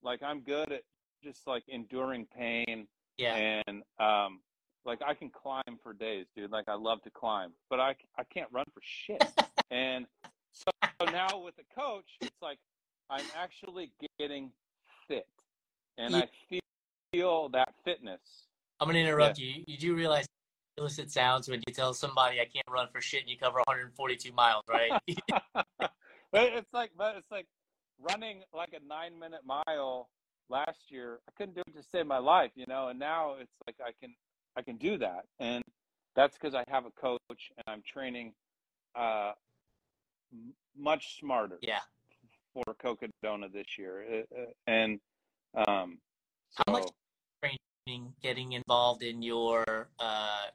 [0.03, 0.83] Like I'm good at
[1.23, 3.61] just like enduring pain Yeah.
[3.67, 4.41] and um
[4.85, 6.51] Like I can climb for days, dude.
[6.51, 9.23] Like I love to climb, but I I can't run for shit.
[9.71, 10.05] and
[10.57, 12.59] so, now with the coach, it's like
[13.09, 14.51] I'm actually getting
[15.07, 15.27] fit,
[15.97, 16.21] and Yeah.
[16.21, 16.61] I feel,
[17.11, 18.47] feel that fitness.
[18.79, 19.63] I'm gonna interrupt you.
[19.65, 20.25] You do realize
[20.77, 23.59] how illicit sounds when you tell somebody I can't run for shit and you cover
[23.65, 24.91] 142 miles, right?
[25.79, 25.91] but
[26.33, 27.47] it's like, but it's like
[27.99, 30.09] running like a nine minute mile
[30.49, 31.19] last year.
[31.27, 32.89] I couldn't do it to save my life, you know.
[32.89, 34.13] And now it's like I can,
[34.55, 35.63] I can do that, and
[36.15, 38.33] that's because I have a coach and I'm training,
[38.95, 39.33] uh,
[40.77, 41.79] much smarter yeah.
[42.53, 44.99] for Cocodona this year, Uh, uh, and
[45.55, 45.99] um,
[46.49, 46.89] so How much-
[47.41, 50.47] Training, getting involved in your uh,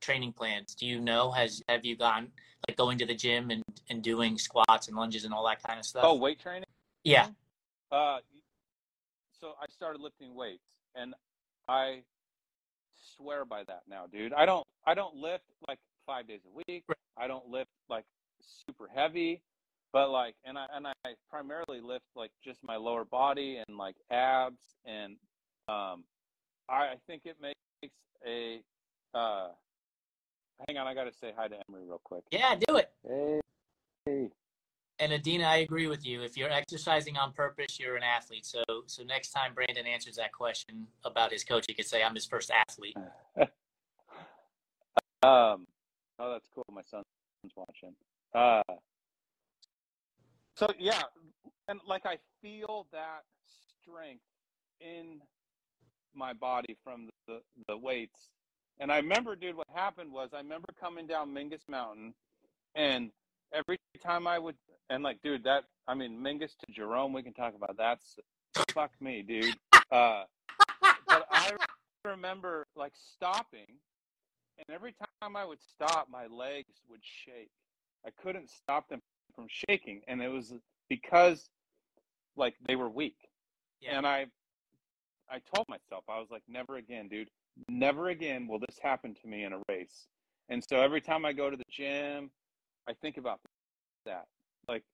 [0.00, 0.74] training plans.
[0.74, 1.30] Do you know?
[1.30, 2.28] Has have you gone
[2.66, 5.78] like going to the gym and, and doing squats and lunges and all that kind
[5.78, 6.02] of stuff?
[6.06, 6.64] oh, weight training.
[7.04, 7.28] yeah.
[7.92, 8.18] Uh,
[9.38, 10.64] so I started lifting weights,
[10.94, 11.14] and
[11.68, 12.02] I
[13.16, 14.32] swear by that now, dude.
[14.32, 16.84] I don't I don't lift like five days a week.
[16.88, 16.96] Right.
[17.18, 18.04] I don't lift like
[18.66, 19.42] super heavy,
[19.92, 20.92] but like, and I and I
[21.30, 25.16] primarily lift like just my lower body and like abs, and
[25.68, 26.04] um,
[26.68, 27.94] I, I think it makes
[28.26, 28.60] a.
[29.14, 29.48] Uh,
[30.66, 32.24] hang on, I got to say hi to Emery real quick.
[32.30, 32.90] Yeah, do it.
[33.06, 33.40] Hey.
[34.04, 34.28] Hey.
[35.00, 36.22] And Adina, I agree with you.
[36.22, 38.44] If you're exercising on purpose, you're an athlete.
[38.44, 42.14] So so next time Brandon answers that question about his coach, he could say, "I'm
[42.14, 42.96] his first athlete."
[45.22, 45.66] Um,
[46.20, 46.64] oh, that's cool.
[46.72, 47.04] My son's
[47.56, 47.94] watching.
[48.34, 48.62] Uh,
[50.54, 51.02] so yeah,
[51.68, 53.22] and like I feel that
[53.82, 54.22] strength
[54.80, 55.20] in
[56.14, 58.30] my body from the, the weights.
[58.80, 62.14] And I remember, dude, what happened was I remember coming down Mingus Mountain,
[62.74, 63.10] and
[63.52, 64.56] every time I would,
[64.90, 67.98] and like, dude, that I mean, Mingus to Jerome, we can talk about that.
[68.72, 69.56] Fuck me, dude.
[69.90, 70.24] Uh,
[71.06, 71.52] but I
[72.04, 73.66] remember like stopping
[74.58, 77.50] and every time I would stop, my legs would shake.
[78.06, 79.00] I couldn't stop them
[79.34, 80.52] from shaking, and it was
[80.88, 81.48] because
[82.36, 83.16] like they were weak.
[83.80, 83.98] Yeah.
[83.98, 84.26] And I,
[85.30, 87.28] I told myself I was like, never again, dude.
[87.68, 90.06] Never again will this happen to me in a race.
[90.48, 92.30] And so every time I go to the gym,
[92.88, 93.40] I think about
[94.06, 94.26] that.
[94.68, 94.84] Like,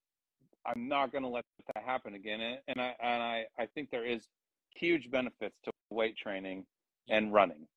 [0.65, 2.41] I'm not going to let that happen again.
[2.41, 4.27] And, and I and I I think there is
[4.75, 6.65] huge benefits to weight training
[7.09, 7.67] and running.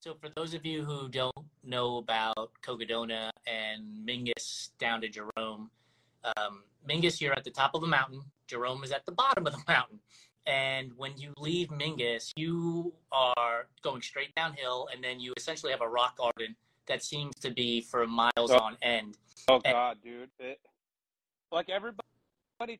[0.00, 5.70] So for those of you who don't know about Cocodona and Mingus down to Jerome,
[6.36, 8.20] um, Mingus, you're at the top of the mountain.
[8.46, 9.98] Jerome is at the bottom of the mountain.
[10.46, 15.80] And when you leave Mingus, you are going straight downhill, and then you essentially have
[15.80, 16.54] a rock garden
[16.86, 18.58] that seems to be for miles Oh.
[18.58, 19.16] on end.
[19.48, 20.30] Oh And- God, dude!
[20.38, 20.60] It,
[21.50, 22.00] like everybody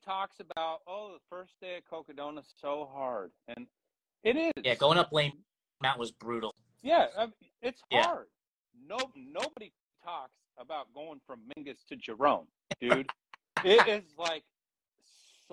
[0.04, 3.66] talks about, oh, the first day at Cocodona is so hard, and
[4.22, 4.52] it is.
[4.62, 5.32] Yeah, going up Lane
[5.82, 6.54] Mountain was brutal.
[6.82, 8.04] Yeah, I mean, it's Yeah.
[8.06, 8.26] hard.
[8.86, 9.72] No, nobody
[10.04, 12.46] talks about going from Mingus to Jerome,
[12.80, 13.10] dude.
[13.64, 14.44] it is like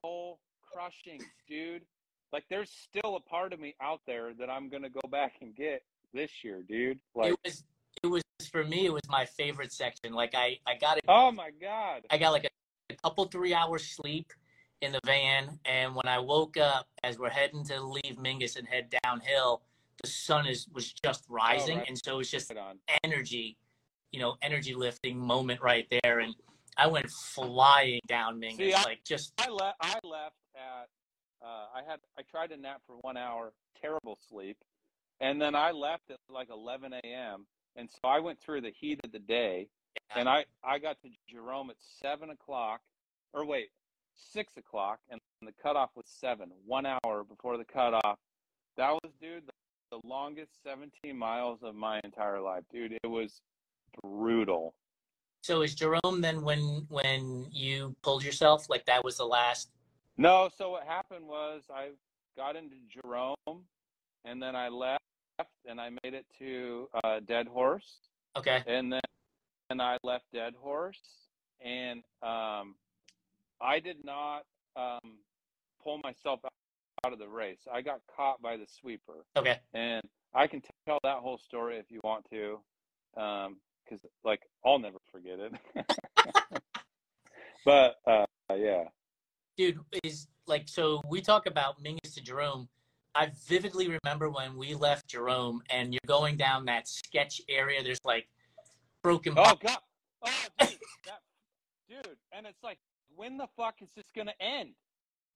[0.01, 1.85] soul crushing, dude.
[2.31, 5.55] Like, there's still a part of me out there that I'm gonna go back and
[5.55, 5.83] get
[6.13, 6.99] this year, dude.
[7.15, 7.63] Like, it was
[8.03, 8.85] it was for me.
[8.85, 10.13] It was my favorite section.
[10.13, 11.05] Like I I got it.
[11.07, 12.05] oh my God.
[12.09, 14.33] I got like a, a couple three hours sleep
[14.81, 18.67] in the van, and when I woke up, as we're heading to leave Mingus and
[18.67, 19.61] head downhill,
[20.03, 21.87] the sun is was just rising, right.
[21.87, 23.57] and so it was just Right energy,
[24.11, 26.35] you know, energy lifting moment right there, and
[26.77, 29.77] I went flying down Mingus, See, I- like just I left.
[29.81, 30.89] I left at.
[31.41, 31.99] Uh, I had.
[32.17, 33.53] I tried to nap for one hour.
[33.81, 34.57] Terrible sleep,
[35.19, 37.45] and then I left at like 11 a.m.
[37.75, 39.67] And so I went through the heat of the day,
[40.15, 42.81] and I I got to Jerome at seven o'clock,
[43.33, 43.69] or wait,
[44.15, 46.51] six o'clock, and the cutoff was seven.
[46.65, 48.19] One hour before the cutoff.
[48.77, 49.51] That was, dude, the,
[49.93, 52.97] the longest 17 miles of my entire life, dude.
[53.03, 53.41] It was
[54.01, 54.73] brutal.
[55.43, 59.69] so is Jerome then when when you pulled yourself like that was the last
[60.17, 61.89] No, so what happened was I
[62.35, 63.65] got into Jerome,
[64.25, 65.03] and then I left,
[65.69, 67.97] and I made it to uh, Dead Horse,
[68.35, 69.01] okay and then
[69.69, 71.01] and I left Dead Horse,
[71.63, 72.73] and um,
[73.61, 74.43] I did not
[74.75, 75.19] um,
[75.83, 76.39] pull myself
[77.05, 77.67] out of the race.
[77.71, 81.91] I got caught by the sweeper, okay and I can tell that whole story if
[81.91, 82.59] you want to,
[83.13, 85.53] because like I'll never forget it.
[87.65, 88.85] but uh, yeah.
[89.57, 92.67] dude is like so we talk about Mingus to Jerome.
[93.15, 97.83] I vividly remember when we left Jerome and you're going down that sketch area.
[97.83, 98.27] There's like
[99.03, 99.33] broken.
[99.37, 99.77] Oh god.
[100.25, 100.69] Oh dude,
[101.05, 101.19] that,
[101.89, 102.79] dude, and it's like,
[103.15, 104.69] when the fuck is this gonna end,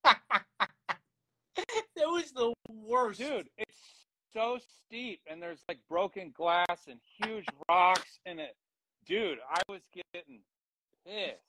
[1.96, 3.48] that was the worst, dude?
[3.56, 3.78] It's
[4.32, 8.56] so steep and there's like broken glass and huge rocks in it.
[9.06, 10.40] Dude, I was getting
[11.06, 11.42] pissed.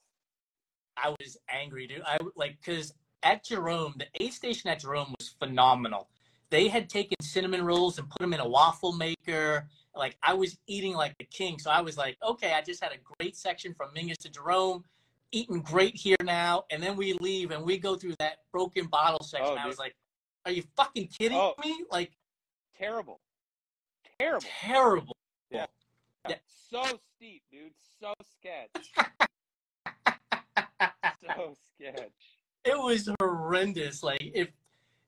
[0.97, 2.01] I was angry, dude.
[2.05, 6.09] I like because at Jerome, the aid station at Jerome was phenomenal.
[6.49, 9.67] They had taken cinnamon rolls and put them in a waffle maker.
[9.95, 11.59] Like I was eating like a king.
[11.59, 14.83] So I was like, okay, I just had a great section from Mingus to Jerome,
[15.31, 16.63] eating great here now.
[16.71, 19.57] And then we leave and we go through that broken bottle section.
[19.57, 19.95] Oh, I was like,
[20.45, 21.53] are you fucking kidding Oh.
[21.63, 21.83] me?
[21.91, 22.11] Like
[22.77, 23.19] Terrible.
[24.19, 24.45] Terrible.
[24.61, 25.15] terrible.
[25.51, 25.65] Yeah.
[26.27, 26.35] Yeah.
[26.69, 26.83] So
[27.15, 27.71] steep, dude.
[27.99, 28.91] So sketch.
[31.25, 32.11] so sketch.
[32.65, 34.01] it was horrendous.
[34.03, 34.49] Like if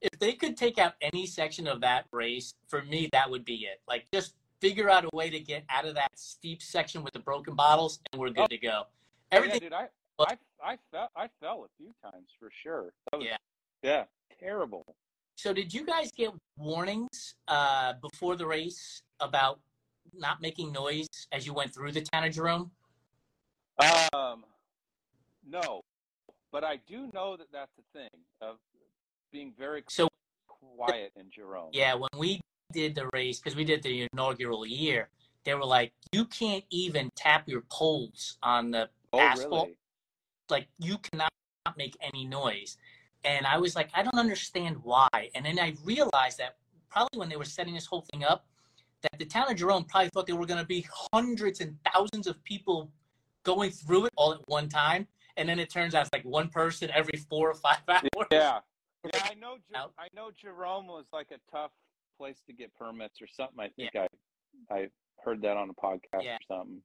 [0.00, 3.54] if they could take out any section of that race, for me that would be
[3.66, 3.80] it.
[3.88, 7.18] Like just figure out a way to get out of that steep section with the
[7.20, 8.46] broken bottles, and we're good Oh.
[8.48, 8.82] to go.
[8.84, 8.86] Oh,
[9.36, 9.62] Everything.
[9.62, 9.88] yeah, dude, I,
[10.20, 12.92] I, I fell, I fell a few times for sure.
[13.10, 13.36] That was, Yeah.
[13.82, 14.04] yeah,
[14.38, 14.84] terrible.
[15.36, 19.58] So did you guys get warnings uh, before the race about
[20.14, 22.70] not making noise as you went through the town of Jerome?
[24.12, 24.44] Um,
[25.48, 25.80] no,
[26.52, 28.56] but I do know that that's a thing of
[29.32, 30.08] being very So
[30.46, 31.70] quiet in Jerome.
[31.72, 32.40] yeah, when we
[32.72, 35.08] did the race because we did the inaugural year,
[35.44, 39.66] they were like, you can't even tap your poles on the Oh, asphalt.
[39.66, 39.76] really?
[40.50, 41.30] like you cannot
[41.76, 42.76] make any noise
[43.24, 46.56] and i was like i don't understand why and then i realized that
[46.90, 48.46] probably when they were setting this whole thing up
[49.02, 52.26] that the town of jerome probably thought there were going to be hundreds and thousands
[52.26, 52.90] of people
[53.44, 55.06] going through it all at one time
[55.36, 58.58] and then it turns out it's like one person every four or five hours Yeah,
[59.04, 59.10] yeah.
[59.30, 59.56] I know.
[59.70, 61.70] Jer- I know Jerome was like a tough
[62.18, 63.58] place to get permits or something.
[63.58, 63.88] I Yeah.
[63.92, 64.10] think
[64.70, 64.86] I, I
[65.24, 66.36] heard that on a podcast Yeah.
[66.36, 66.82] or something.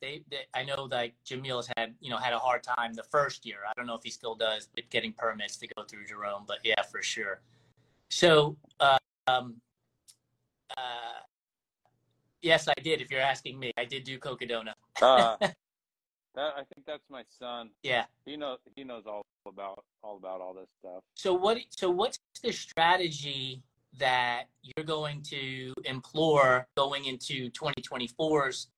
[0.00, 3.02] They, they i know like jamil has had you know had a hard time the
[3.04, 6.04] first year i don't know if he still does with getting permits to go through
[6.06, 7.40] jerome but yeah for sure
[8.10, 9.56] so uh, um
[10.76, 11.20] uh
[12.42, 14.72] yes i did if you're asking me i did do cocodona
[15.02, 15.36] Uh,
[16.34, 17.70] that I think that's my son.
[17.82, 18.58] yeah He knows.
[18.74, 21.02] He knows all about all about all this stuff.
[21.14, 23.62] so what so what's the strategy
[23.98, 28.68] that you're going to implore going into 2024's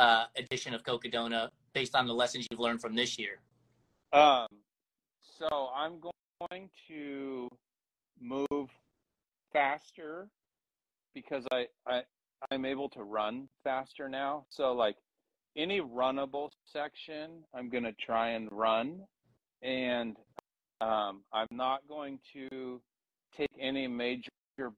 [0.00, 3.38] uh, edition of cocodona based on the lessons you've learned from this year
[4.12, 4.48] Um,
[5.38, 7.48] so I'm going to
[8.20, 8.68] move
[9.52, 10.28] faster
[11.14, 12.02] because I, I
[12.50, 14.46] I'm able to run faster now.
[14.50, 14.96] So like
[15.56, 19.00] any runnable section, I'm gonna try and run,
[19.62, 20.16] and
[20.80, 22.80] um, I'm not going to
[23.36, 24.30] take any major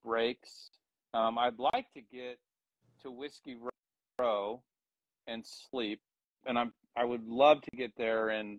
[0.05, 0.71] breaks.
[1.15, 2.39] Um, I'd like to get
[3.03, 3.57] to Whiskey
[4.19, 4.63] Row
[5.27, 6.01] and sleep,
[6.47, 8.59] and I'm I would love to get there in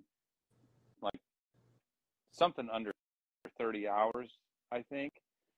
[1.02, 1.20] like
[2.32, 2.92] something under
[3.60, 4.32] 30 hours,
[4.72, 5.14] I think,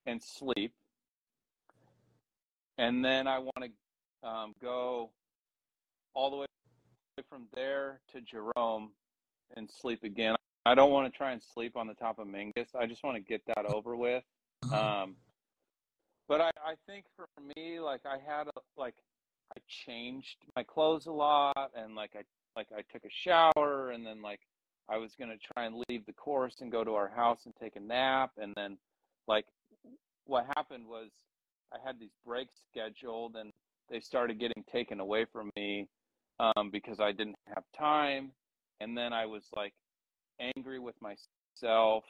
[0.06, 0.74] and sleep.
[2.78, 5.12] And then I want to um, go
[6.14, 6.46] all the way
[7.30, 8.92] from there to Jerome
[9.56, 10.36] and sleep again.
[10.66, 12.76] I don't want to try and sleep on the top of Mingus.
[12.78, 14.24] I just want to get that over with.
[14.74, 15.16] Um,
[16.28, 18.96] but I, I think for me, like I had a, like
[19.52, 22.24] I changed my clothes a lot, and like I
[22.56, 24.42] like I took a shower, and then like
[24.90, 27.76] I was gonna try and leave the course and go to our house and take
[27.76, 28.78] a nap, and then
[29.28, 29.46] like
[30.26, 31.10] what happened was
[31.74, 33.52] I had these breaks scheduled, and
[33.90, 35.88] they started getting taken away from me
[36.40, 38.32] um, because I didn't have time,
[38.80, 39.74] and then I was like
[40.40, 42.04] angry with myself,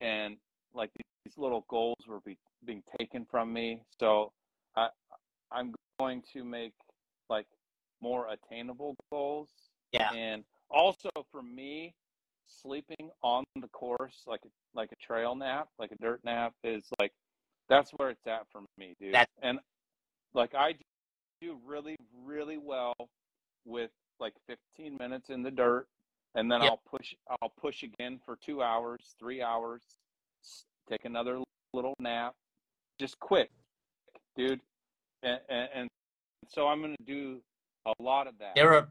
[0.00, 0.36] and
[0.74, 0.90] like
[1.24, 3.82] these little goals were be, being taken from me.
[3.98, 4.32] So
[5.98, 6.72] going to make
[7.28, 7.46] like
[8.00, 9.50] more attainable goals.
[9.92, 10.12] Yeah.
[10.12, 11.94] And also for me,
[12.46, 16.84] sleeping on the course like a, like a trail nap, like a dirt nap is
[16.98, 17.12] like
[17.68, 19.14] that's where it's at for me, dude.
[19.14, 19.58] That- and
[20.34, 20.74] like I
[21.40, 22.94] do really really well
[23.64, 25.86] with like 15 minutes in the dirt
[26.34, 26.70] and then Yep.
[26.70, 29.82] I'll push I'll push again for 2 hours, 3 hours,
[30.88, 32.34] take another little nap,
[32.98, 33.50] just quick,
[34.36, 34.60] dude.
[35.22, 35.40] And,
[35.74, 35.88] and,
[36.48, 37.40] so I'm going to do
[37.84, 38.54] a lot of that.
[38.54, 38.88] There are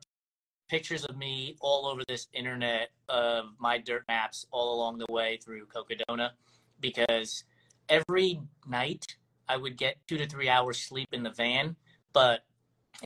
[0.69, 5.39] pictures of me all over this internet of my dirt maps all along the way
[5.43, 6.31] through Cocodona
[6.79, 7.43] because
[7.89, 9.15] every night
[9.47, 11.75] I would get two to three hours sleep in the van,
[12.13, 12.41] but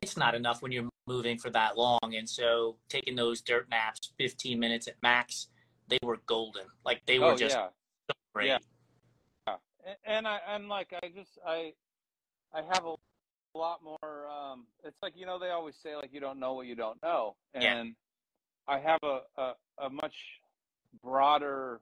[0.01, 1.99] it's not enough when you're moving for that long.
[2.15, 5.47] And so taking those dirt naps, 15 minutes at max,
[5.87, 6.65] they were golden.
[6.83, 7.67] Like they were oh just yeah.
[8.09, 8.47] so great.
[8.47, 8.57] Yeah.
[9.47, 9.55] Yeah.
[10.05, 11.73] And I and like I just I
[12.53, 12.95] I have a
[13.57, 16.65] lot more um it's like you know they always say like you don't know what
[16.67, 17.83] you don't know and Yeah.
[18.67, 20.15] I have a, a a much
[21.03, 21.81] broader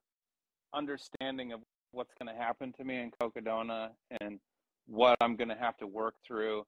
[0.74, 1.61] understanding of
[1.91, 3.89] what's going to happen to me in Cocodona
[4.22, 4.39] and
[4.88, 6.65] what I'm going to have to work through,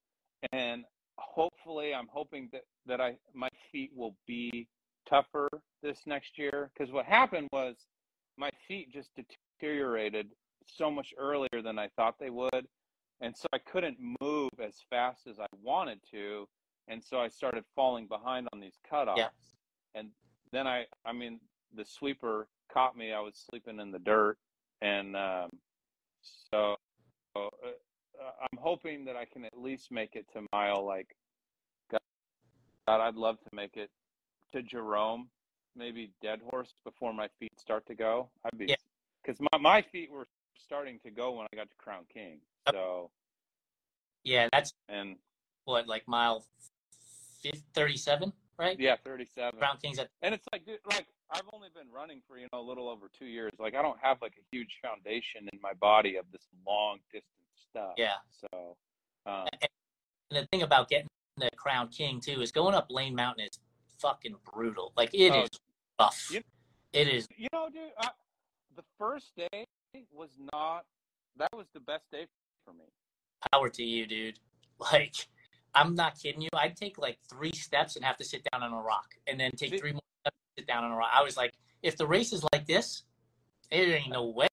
[0.52, 0.84] and
[1.18, 4.68] hopefully, I'm hoping that that I my feet will be
[5.10, 5.49] tougher
[5.82, 6.70] this next year.
[6.74, 7.76] Because what happened was
[8.38, 9.10] my feet just
[9.60, 10.28] deteriorated
[10.68, 12.68] so much earlier than I thought they would,
[13.22, 16.48] and so I couldn't move as fast as I wanted to,
[16.88, 19.18] and so I started falling behind on these cutoffs.
[19.18, 19.30] Yeah.
[19.96, 20.10] And
[20.52, 21.40] then I, I mean,
[21.76, 23.14] the sweeper caught me.
[23.14, 24.38] I was sleeping in the dirt,
[24.82, 25.50] and um,
[26.52, 26.76] so
[27.36, 27.50] uh,
[28.20, 31.16] I'm hoping that I can at least make it to mile like.
[31.92, 32.02] God,
[32.88, 33.92] God, I'd love to make it
[34.54, 35.30] to Jerome,
[35.76, 38.30] maybe Dead Horse before my feet start to go.
[38.44, 38.76] I'd be
[39.24, 40.26] because my my feet were
[40.58, 42.40] starting to go when I got to Crown King.
[42.70, 43.09] So
[44.24, 45.16] yeah, that's and
[45.66, 46.45] what like mile
[47.74, 48.80] thirty-seven, right?
[48.80, 49.59] Yeah, thirty-seven.
[49.59, 52.59] Crown Kings at and it's like, dude, like I've only been running for you know
[52.59, 53.51] a little over two years.
[53.59, 57.26] Like I don't have like a huge foundation in my body of this long distance
[57.70, 57.93] stuff.
[57.97, 58.16] Yeah.
[58.39, 58.76] So.
[59.26, 59.70] Um, and
[60.32, 61.07] the thing about getting
[61.38, 63.59] the Crown King too is going up Lane Mountain is
[63.99, 64.93] fucking brutal.
[64.97, 65.49] Like it oh, is
[65.99, 66.30] rough.
[66.32, 66.41] You,
[66.93, 67.28] it is.
[67.38, 68.09] You know, dude, I,
[68.76, 69.66] the first day
[70.12, 70.86] was not.
[71.38, 72.26] That was the best day
[72.66, 72.86] for me.
[73.51, 74.39] Power to you, dude.
[74.91, 75.14] Like,
[75.76, 76.49] I'm not kidding you.
[76.55, 79.51] I'd take like three steps and have to sit down on a rock, and then
[79.51, 81.12] take See, three more steps sit down on a rock.
[81.14, 81.53] I was like,
[81.84, 83.03] if the race is like this,
[83.70, 84.47] it ain't no way.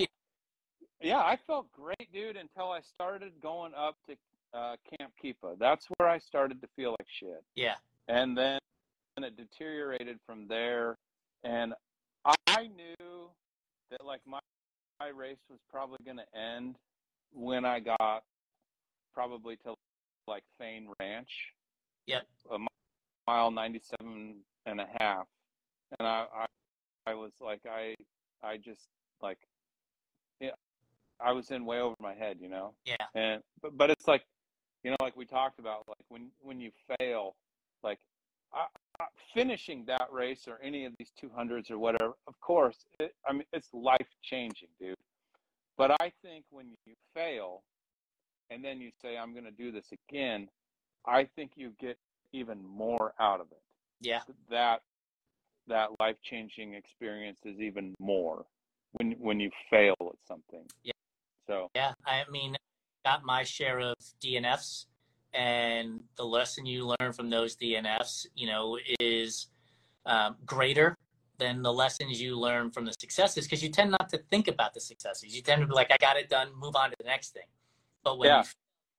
[1.01, 4.17] Yeah, I felt great, dude, until I started going up to
[4.53, 5.59] uh, Camp Keepa.
[5.59, 7.43] That's where I started to feel like shit.
[7.55, 7.77] Yeah.
[8.09, 8.59] And then
[9.17, 10.97] and it deteriorated from there.
[11.43, 11.75] And
[12.25, 13.31] I knew
[13.91, 14.39] that like my,
[15.01, 16.77] my race was probably going to end
[17.33, 18.23] when I got
[19.15, 19.75] probably to
[20.27, 21.53] like Fain Ranch.
[22.07, 22.27] Yep.
[22.53, 22.59] A
[23.27, 25.27] mile 97 and a half.
[25.99, 26.47] And I, I,
[27.11, 27.95] I was like, I,
[28.43, 28.89] I just
[29.21, 29.39] like,
[30.41, 30.51] yeah,
[31.21, 32.75] I was in way over my head, you know?
[32.85, 32.97] Yeah.
[33.15, 34.23] And, but, but it's like,
[34.85, 37.35] you know, like we talked about, like when when you fail,
[37.83, 37.99] like
[38.55, 38.67] I,
[39.01, 43.33] I, finishing that race or any of these 200s or whatever, of course, it, I
[43.33, 44.97] mean, it's life changing, dude.
[45.79, 47.63] But I think when you fail
[48.51, 50.49] and then you say, I'm going to do this again,
[51.07, 51.97] I think you get
[52.33, 53.63] even more out of it.
[54.01, 54.21] Yeah.
[54.51, 54.83] That
[55.69, 58.45] that life changing experience is even more
[58.93, 60.65] when when you fail at something.
[60.83, 60.93] Yeah.
[61.47, 62.57] So yeah, I mean,
[63.05, 64.87] got my share of DNFs,
[65.33, 69.49] and the lesson you learn from those DNFs, you know, is
[70.07, 70.97] um, greater
[71.39, 74.75] than the lessons you learn from the successes because you tend not to think about
[74.75, 75.35] the successes.
[75.35, 77.47] You tend to be like, I got it done, move on to the next thing.
[78.03, 78.43] But when yeah.
[78.43, 78.49] you,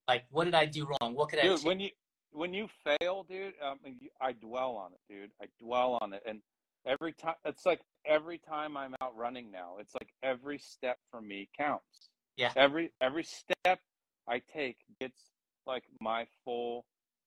[0.08, 1.16] like, what did I do wrong?
[1.16, 1.56] What could dude, I?
[1.56, 1.90] Dude, when you
[2.32, 3.80] when you fail, dude, um,
[4.22, 5.32] I dwell on it, dude.
[5.42, 6.42] I dwell on it, and
[6.86, 11.22] every time it's like every time I'm out running now, it's like every step for
[11.22, 12.10] me counts.
[12.38, 12.52] Yeah.
[12.56, 13.80] Every every step
[14.28, 15.22] I take gets
[15.66, 16.86] like my full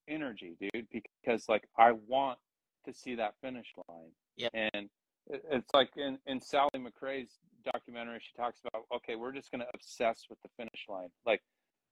[0.08, 2.38] energy, dude, because like I want
[2.86, 4.10] to see that finish line.
[4.36, 4.48] Yeah.
[4.54, 4.88] And
[5.28, 9.66] it's like in, in Sally McRae's documentary, she talks about, okay, we're just going to
[9.74, 11.08] obsess with the finish line.
[11.26, 11.42] Like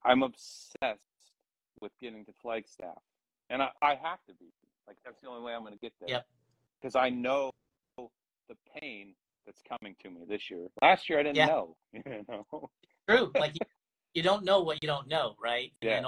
[0.04, 1.00] I'm obsessed
[1.80, 2.98] with getting to Flagstaff
[3.48, 4.46] and I, I have to be
[4.86, 6.08] like, that's the only way I'm going to get there.
[6.08, 6.26] Yep.
[6.82, 7.50] Cause I know
[7.98, 9.14] the pain
[9.46, 10.66] that's coming to me this year.
[10.80, 11.46] Last year I didn't yeah.
[11.46, 12.70] know, you know?
[13.08, 13.30] True.
[13.38, 13.54] Like
[14.14, 15.72] you don't know what you don't know, right?
[15.82, 15.98] Yeah.
[15.98, 16.06] And,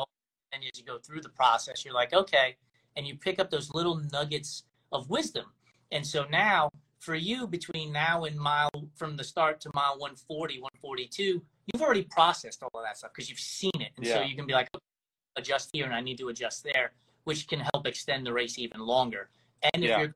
[0.52, 2.56] and as you go through the process, you're like, okay,
[2.96, 5.46] and you pick up those little nuggets of wisdom.
[5.90, 6.70] And so now,
[7.02, 12.04] for you, between now and mile from the start to mile 140, 142, you've already
[12.04, 14.14] processed all of that stuff because you've seen it, and yeah.
[14.14, 14.68] so you can be like,
[15.36, 16.92] adjust here, and I need to adjust there,
[17.24, 19.30] which can help extend the race even longer.
[19.74, 19.98] And if yeah.
[19.98, 20.14] you're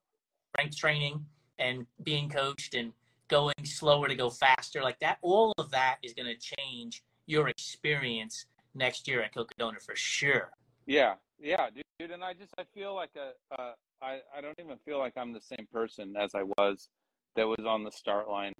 [0.54, 1.26] strength training
[1.58, 2.92] and being coached and
[3.26, 7.48] going slower to go faster, like that, all of that is going to change your
[7.48, 10.52] experience next year at Cocodona for sure.
[10.86, 12.10] Yeah, yeah, dude.
[12.10, 13.72] And I just I feel like a, a
[14.02, 16.88] I I don't even feel like I'm the same person as I was
[17.36, 18.52] that was on the start line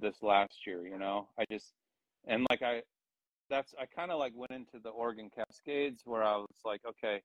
[0.00, 0.86] this last year.
[0.86, 1.72] You know, I just
[2.26, 2.82] and like I
[3.50, 7.20] that's I kind of like went into the Oregon Cascades where I was like, okay,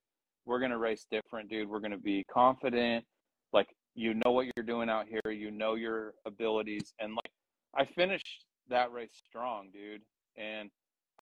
[0.46, 1.70] we're gonna race different, dude.
[1.70, 3.06] We're gonna be confident.
[3.52, 5.32] Like you know what you're doing out here.
[5.32, 7.32] You know your abilities, and like
[7.76, 10.02] I finished that race strong, dude.
[10.38, 10.70] And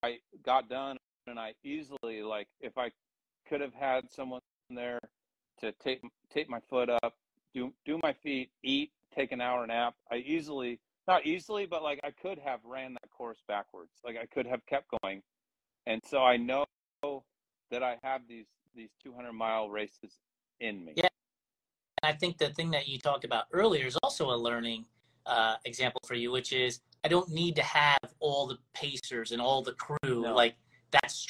[0.04, 2.90] I got done and I easily like if I
[3.52, 4.40] could have had someone
[4.70, 5.00] there
[5.60, 6.02] to tape
[6.34, 7.16] tape my foot up,
[7.54, 12.00] do do my feet, eat, take an hour nap, I easily not easily, but like
[12.04, 13.92] I could have ran that course backwards.
[14.06, 15.22] Like I could have kept going.
[15.86, 16.66] And so I know
[17.72, 20.20] that I have these these 200 mile races
[20.62, 20.94] in me.
[20.96, 21.10] Yeah.
[22.02, 24.86] And I think the thing that you talked about earlier is also a learning
[25.26, 29.42] uh, example for you, which is I don't need to have all the pacers and
[29.42, 30.22] all the crew.
[30.22, 30.34] No.
[30.34, 30.56] Like
[30.92, 31.28] that's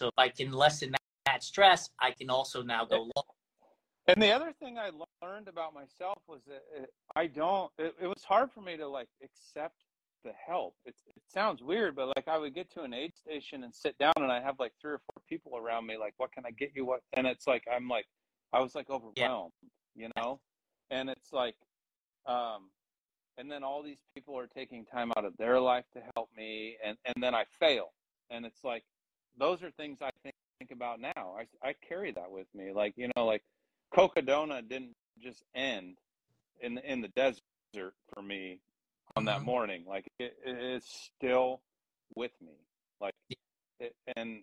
[0.00, 1.03] So if I can lessen that, that
[1.44, 3.24] stress, I can also now go long.
[4.06, 4.90] And the other thing I
[5.22, 6.62] learned about myself was that
[7.16, 7.70] I don't.
[7.78, 9.76] It, it was hard for me to like accept
[10.24, 10.74] the help.
[10.84, 13.96] It, it sounds weird, but like I would get to an aid station and sit
[13.98, 15.96] down, and I have like three or four people around me.
[15.96, 16.84] Like, what can I get you?
[16.84, 17.00] What?
[17.14, 18.06] And it's like I'm like
[18.52, 19.68] I was like overwhelmed, yeah.
[19.94, 20.40] you know.
[20.90, 21.56] And it's like,
[22.26, 22.70] um,
[23.38, 26.76] and then all these people are taking time out of their life to help me,
[26.84, 27.92] and and then I fail,
[28.30, 28.84] and it's like
[29.38, 31.36] those are things I think think about now.
[31.38, 33.42] I I carry that with me, like you know, like
[33.94, 35.96] Cocodona didn't just end
[36.60, 38.60] in the, in the desert for me
[39.16, 39.46] on that mm-hmm.
[39.46, 39.84] morning.
[39.86, 41.60] Like it, it's still
[42.14, 42.52] with me.
[43.00, 43.14] Like,
[43.80, 44.42] it, and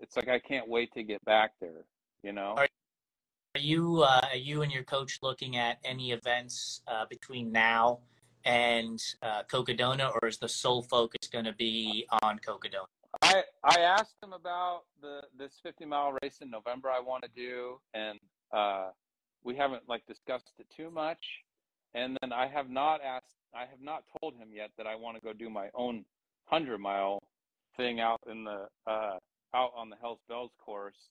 [0.00, 1.84] it's like I can't wait to get back there.
[2.22, 2.54] You know.
[2.56, 2.68] Are,
[3.54, 8.00] are you uh, are you and your coach looking at any events uh, between now
[8.44, 12.86] and uh, Cocodona, or is the sole focus going to be on Cocodona?
[13.22, 17.30] I I asked him about the this 50 mile race in November I want to
[17.34, 18.18] do, and
[18.52, 18.90] uh,
[19.44, 21.24] we haven't like discussed it too much.
[21.94, 25.16] And then I have not asked, I have not told him yet that I want
[25.16, 26.04] to go do my own
[26.44, 27.22] hundred mile
[27.76, 29.18] thing out in the uh,
[29.54, 31.10] out on the Hellz Bellz course.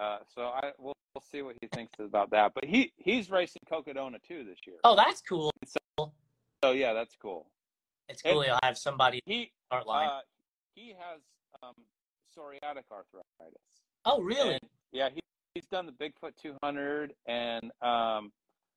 [0.00, 2.52] Uh, so I we'll, we'll see what he thinks about that.
[2.54, 4.76] But he he's racing Cocodona too this year.
[4.84, 5.50] Oh, that's cool.
[5.66, 6.12] So,
[6.62, 7.46] so yeah, that's cool.
[8.08, 8.44] It's cool.
[8.44, 10.08] You'll have somebody he start line.
[10.08, 10.20] Uh,
[10.74, 11.20] he has
[11.62, 11.74] um,
[12.36, 13.60] psoriatic arthritis.
[14.04, 14.54] Oh, really?
[14.54, 15.20] And, yeah, he,
[15.54, 18.32] he's done the Bigfoot 200, and um,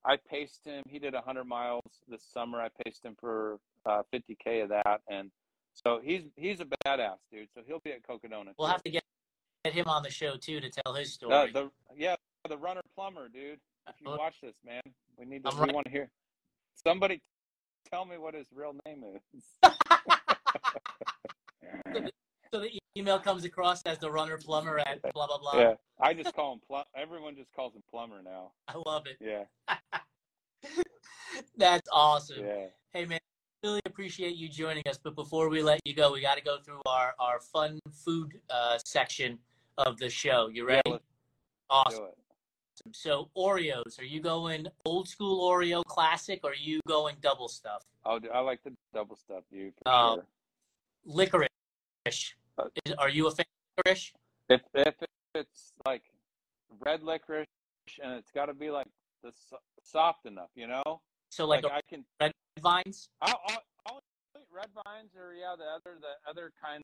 [0.06, 0.84] I paced him.
[0.88, 2.62] He did 100 miles this summer.
[2.62, 5.32] I paced him for uh, 50k of that, and
[5.74, 7.48] so he's he's a badass dude.
[7.54, 8.54] So he'll be at Cocodona.
[8.58, 8.72] We'll too.
[8.72, 9.04] have to get
[9.64, 11.34] get him on the show too to tell his story.
[11.34, 12.16] Uh, the yeah,
[12.50, 13.60] the runner plumber, dude.
[13.88, 14.82] If you watch this, man,
[15.18, 15.56] we need to.
[15.56, 15.74] We right.
[15.74, 16.10] want to hear.
[16.76, 17.22] Somebody,
[17.90, 19.04] tell me what his real name
[19.34, 19.44] is.
[22.54, 25.60] so the email comes across as the runner plumber at blah blah blah.
[25.60, 26.84] Yeah, I just call him plum.
[26.96, 28.52] Everyone just calls him plumber now.
[28.68, 29.18] I love it.
[29.20, 29.46] Yeah.
[31.58, 32.46] That's awesome.
[32.46, 32.68] Yeah.
[32.92, 33.20] Hey man,
[33.64, 35.00] really appreciate you joining us.
[35.04, 38.40] But before we let you go, we got to go through our our fun food
[38.52, 39.40] uh, section
[39.80, 40.50] of the show.
[40.54, 40.82] You ready?
[40.86, 40.98] Yeah,
[41.72, 42.06] awesome.
[42.92, 47.84] So Oreos, are you going old school Oreo classic or are you going double stuff?
[48.06, 49.74] Oh, I like the double stuff, dude.
[49.84, 50.26] For uh, sure.
[51.06, 51.50] Licorice
[52.98, 53.46] are you a fan
[53.78, 54.12] of licorice?
[54.50, 54.96] If if
[55.36, 56.04] it's like
[56.86, 57.48] red licorice
[58.02, 58.88] and it's got to be like
[59.24, 59.32] the
[59.84, 61.02] soft enough, you know.
[61.30, 62.32] So like, like I can red
[62.62, 63.08] vines.
[63.22, 64.02] I'll, I'll, I'll
[64.38, 66.84] eat red vines or yeah the other the other kind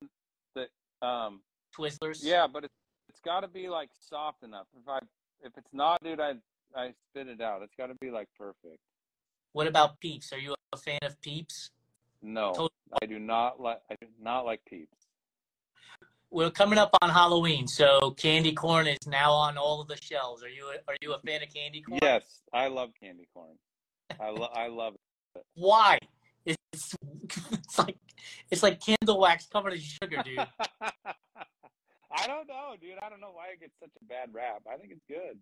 [0.56, 1.42] that um
[1.78, 2.20] Twizzlers.
[2.24, 2.74] Yeah, but it's
[3.10, 4.68] it's got to be like soft enough.
[4.80, 5.00] If I
[5.44, 6.34] if it's not, dude, I
[6.76, 7.62] I spit it out.
[7.64, 8.80] It's got to be like perfect.
[9.54, 10.32] What about Peeps?
[10.32, 11.72] Are you a fan of Peeps?
[12.22, 12.70] No, totally.
[13.02, 13.82] I do not like.
[13.92, 14.99] I do not like Peeps
[16.32, 20.44] we're coming up on Halloween, so candy corn is now on all of the shelves.
[20.44, 22.00] Are you a, are you a fan of candy corn?
[22.02, 23.56] Yes, I love candy corn.
[24.20, 25.44] I love I love it.
[25.56, 25.98] Why?
[26.46, 26.96] It's
[27.52, 27.98] it's like
[28.52, 30.40] it's like candle wax covered in sugar, dude.
[32.12, 32.98] I don't know, dude.
[33.04, 34.64] I don't know why it gets such a bad rap.
[34.68, 35.38] I think it's good.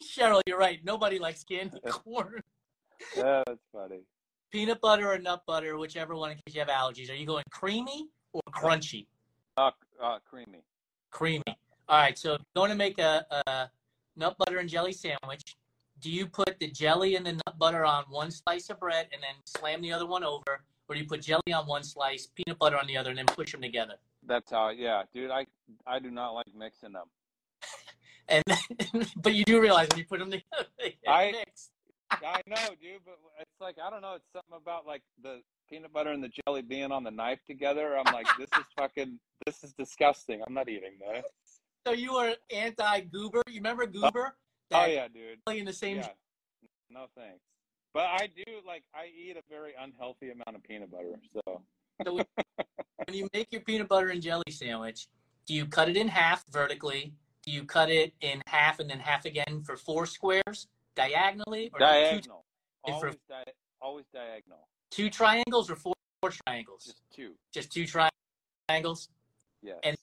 [0.02, 0.78] Cheryl, you're right.
[0.84, 2.40] Nobody likes candy corn.
[3.16, 4.02] yeah, that's funny.
[4.52, 7.10] Peanut butter or nut butter, whichever one in case you have allergies.
[7.10, 9.06] Are you going creamy or crunchy?
[9.56, 9.70] Uh,
[10.02, 10.64] uh, creamy.
[11.10, 11.42] Creamy.
[11.88, 12.18] All right.
[12.18, 13.70] So if you're going to make a, a
[14.16, 15.56] nut butter and jelly sandwich,
[16.00, 19.22] do you put the jelly and the nut butter on one slice of bread and
[19.22, 22.58] then slam the other one over, or do you put jelly on one slice, peanut
[22.58, 23.94] butter on the other, and then push them together?
[24.26, 24.70] That's how.
[24.70, 25.30] Yeah, dude.
[25.30, 25.46] I
[25.86, 27.06] I do not like mixing them.
[28.28, 30.68] and then, but you do realize when you put them together,
[31.08, 31.70] I mix.
[32.10, 33.00] I know, dude.
[33.04, 34.14] But it's like I don't know.
[34.14, 37.96] It's something about like the peanut butter and the jelly being on the knife together.
[37.96, 40.40] I'm like, this is fucking, this is disgusting.
[40.46, 41.24] I'm not eating this.
[41.86, 43.42] So you are anti goober?
[43.46, 44.34] You remember oh, goober?
[44.72, 45.38] Oh, oh yeah, dude.
[45.56, 45.98] In the same.
[45.98, 46.08] Yeah.
[46.90, 47.40] No thanks.
[47.92, 51.20] But I do like I eat a very unhealthy amount of peanut butter.
[51.32, 51.62] So.
[52.04, 52.24] so when
[53.12, 55.06] you make your peanut butter and jelly sandwich,
[55.46, 57.12] do you cut it in half vertically?
[57.44, 61.70] Do you cut it in half and then half again for four squares diagonally?
[61.74, 62.44] Or diagonal.
[62.84, 66.84] Always, for, di- always diagonal two triangles or four, four triangles?
[66.84, 67.32] Just two.
[67.52, 69.08] Just two triangles.
[69.62, 69.74] Yeah.
[69.82, 69.96] And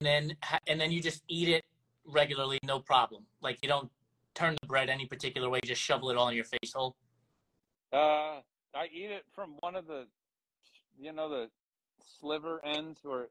[0.00, 0.36] then
[0.66, 1.64] and then you just eat it
[2.04, 3.24] regularly, no problem.
[3.40, 3.90] Like you don't
[4.34, 6.96] turn the bread any particular way, just shovel it all in your face hole.
[7.92, 8.40] Uh,
[8.74, 10.06] I eat it from one of the,
[10.98, 11.50] you know, the
[12.18, 13.28] sliver ends, or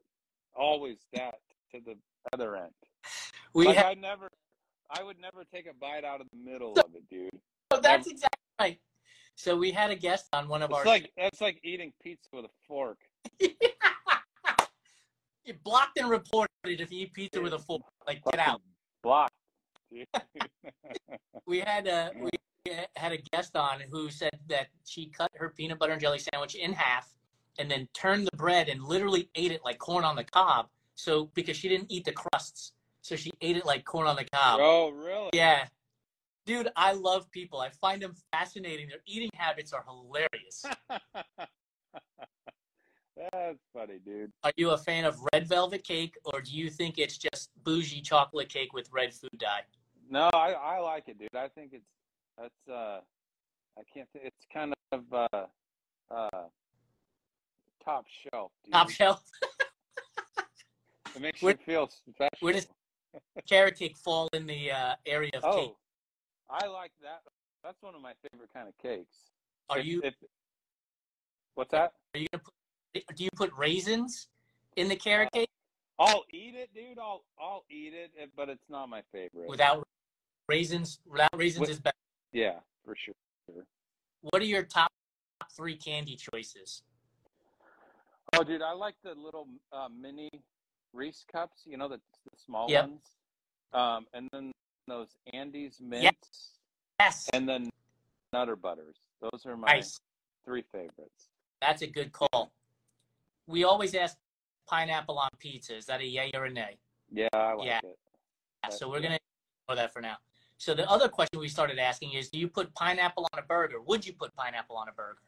[0.54, 1.40] always that
[1.72, 1.96] to the
[2.32, 2.72] other end.
[3.54, 4.28] We like I never,
[4.90, 7.30] I would never take a bite out of the middle of it, dude.
[7.72, 8.78] So that's exactly right.
[9.40, 10.84] So we had a guest on one of it's our.
[10.84, 12.98] Like that's like eating pizza with a fork.
[15.46, 17.82] You blocked and reported if you eat pizza with a fork.
[18.06, 18.60] Like, get out.
[19.02, 19.32] Blocked.
[21.46, 22.30] we had a we
[22.94, 26.54] had a guest on who said that she cut her peanut butter and jelly sandwich
[26.54, 27.12] in half
[27.58, 30.68] and then turned the bread and literally ate it like corn on the cob.
[30.94, 34.26] So because she didn't eat the crusts, so she ate it like corn on the
[34.32, 34.60] cob.
[34.62, 35.30] oh, really?
[35.32, 35.64] Yeah.
[36.50, 37.60] Dude, I love people.
[37.60, 38.88] I find them fascinating.
[38.88, 40.64] Their eating habits are hilarious.
[43.16, 44.32] That's funny, dude.
[44.42, 48.00] Are you a fan of red velvet cake or do you think it's just bougie
[48.00, 49.60] chocolate cake with red food dye?
[50.10, 51.28] No, I, I like it, dude.
[51.36, 51.86] I think it's
[52.36, 52.98] that's uh
[53.78, 55.28] I can't it's kind of uh
[56.12, 56.48] uh
[57.84, 58.72] top shelf, dude.
[58.72, 59.22] Top shelf
[61.14, 62.38] It makes Where- you feel special.
[62.40, 62.66] where does-
[63.48, 65.74] carrot cake fall in the uh, area of oh, cake.
[66.50, 67.22] I like that.
[67.62, 69.16] That's one of my favorite kind of cakes.
[69.68, 70.14] Are If- you if,
[71.54, 71.92] what's that?
[72.14, 74.28] are you gonna put do you put raisins
[74.76, 75.48] in the carrot cake
[75.98, 76.98] I'll eat it, dude.
[76.98, 79.48] I'll I'll eat it, but it's not my favorite.
[79.48, 79.86] without
[80.48, 80.98] raisins?
[81.06, 81.96] Without raisins With- is better.
[82.32, 83.14] yeah, for sure.
[84.22, 84.90] What are your top
[85.52, 86.82] three candy choices?
[88.34, 90.30] Oh, dude, I like the little uh, mini
[90.94, 91.62] Reese cups.
[91.66, 92.84] You know, the, the small Yep.
[92.88, 93.02] ones.
[93.72, 94.52] Um, and then
[94.90, 96.58] those Andes mints,
[96.98, 97.30] Yes.
[97.32, 97.70] and then
[98.32, 98.96] Nutter Butters.
[99.20, 100.00] Those are my Nice.
[100.44, 101.30] three favorites.
[101.60, 102.52] That's a good call.
[103.46, 104.18] We always ask
[104.66, 105.76] pineapple on pizza.
[105.76, 106.78] Is that a yay or a nay?
[107.10, 107.80] Yeah, I like Yeah.
[107.84, 107.98] it.
[108.64, 109.18] Yeah, so we're gonna
[109.66, 110.18] ignore that for now.
[110.58, 113.80] So the other question we started asking is, do you put pineapple on a burger?
[113.80, 115.22] Would you put pineapple on a burger?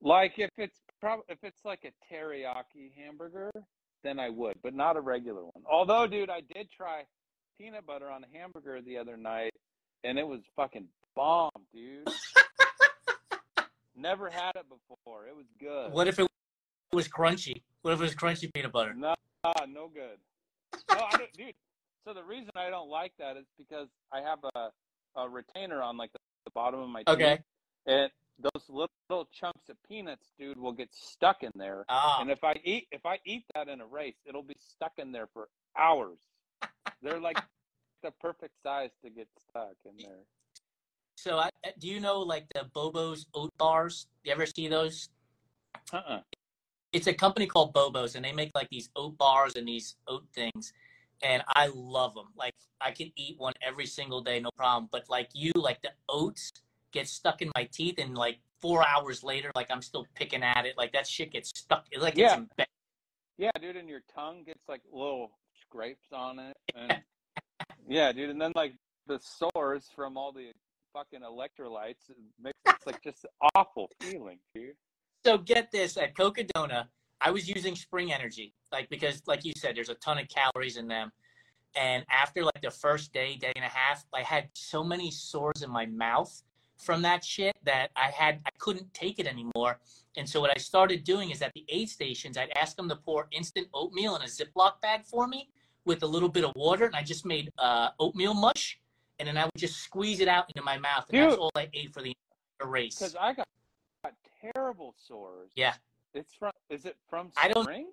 [0.00, 3.50] Like if it's prob if it's like a teriyaki hamburger,
[4.02, 5.64] then I would, but not a regular one.
[5.66, 7.06] Although, dude, I did try
[7.58, 9.52] peanut butter on a hamburger the other night,
[10.04, 12.08] and it was fucking bomb, dude.
[13.96, 15.26] Never had it before.
[15.26, 15.92] It was good.
[15.92, 16.26] What if it
[16.92, 17.62] was crunchy?
[17.82, 18.94] What if it was crunchy peanut butter?
[18.94, 19.14] No,
[19.68, 20.18] no good.
[20.90, 21.54] No, I don't, dude.
[22.06, 24.70] So the reason I don't like that is because I have a,
[25.20, 27.38] a retainer on like the, the bottom of my teeth, Okay.
[27.86, 31.84] and those little, little chunks of peanuts, dude, will get stuck in there.
[31.88, 34.92] Ah, And if I eat if I eat that in a race, it'll be stuck
[34.98, 35.48] in there for
[35.78, 36.18] hours.
[37.02, 37.38] They're like
[38.02, 40.24] the perfect size to get stuck in there.
[41.16, 44.06] so I, uh, do you know like the Bobo's oat bars?
[44.24, 45.08] You ever see those?
[45.92, 46.20] Uh-uh.
[46.92, 50.24] It's a company called Bobo's, and they make like these oat bars and these oat
[50.34, 50.72] things,
[51.22, 52.28] and I love them.
[52.36, 54.88] Like I can eat one every single day, no problem.
[54.92, 56.52] But like you, like the oats
[56.92, 60.66] get stuck in my teeth, and like four hours later, like I'm still picking at
[60.66, 60.76] it.
[60.76, 61.86] Like that shit gets stuck.
[61.90, 62.64] It's like it's Yeah.
[63.38, 66.51] Yeah, dude, and your tongue gets like little scrapes on it.
[66.74, 67.02] And
[67.88, 68.74] yeah, dude, and then like
[69.06, 70.52] the sores from all the
[70.92, 72.10] fucking electrolytes
[72.42, 74.74] makes it's like just awful feeling, dude.
[75.24, 76.88] So get this at Cocodona,
[77.20, 80.76] I was using Spring Energy, like because like you said, there's a ton of calories
[80.76, 81.12] in them.
[81.74, 85.62] And after like the first day, day and a half, I had so many sores
[85.62, 86.42] in my mouth
[86.76, 89.78] from that shit that I had I couldn't take it anymore.
[90.16, 92.96] And so what I started doing is at the aid stations, I'd ask them to
[92.96, 95.48] pour instant oatmeal in a Ziploc bag for me
[95.84, 98.78] with a little bit of water, and I just made uh, oatmeal mush,
[99.18, 101.68] and then I would just squeeze it out into my mouth, and that's all I
[101.72, 102.14] ate for the
[102.64, 102.98] race.
[102.98, 103.48] Because I got,
[104.04, 104.14] got
[104.54, 105.50] terrible sores.
[105.56, 105.74] Yeah.
[106.14, 106.52] It's from.
[106.70, 107.50] Is it from spring?
[107.50, 107.86] I don't-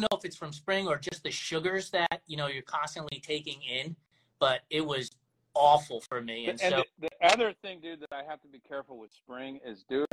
[0.00, 3.60] know if it's from spring or just the sugars that you know you're constantly taking
[3.62, 3.96] in,
[4.38, 5.10] but it was
[5.54, 6.46] awful for me.
[6.46, 9.12] And, and so the, the other thing, dude, that I have to be careful with
[9.12, 10.06] spring is, dude,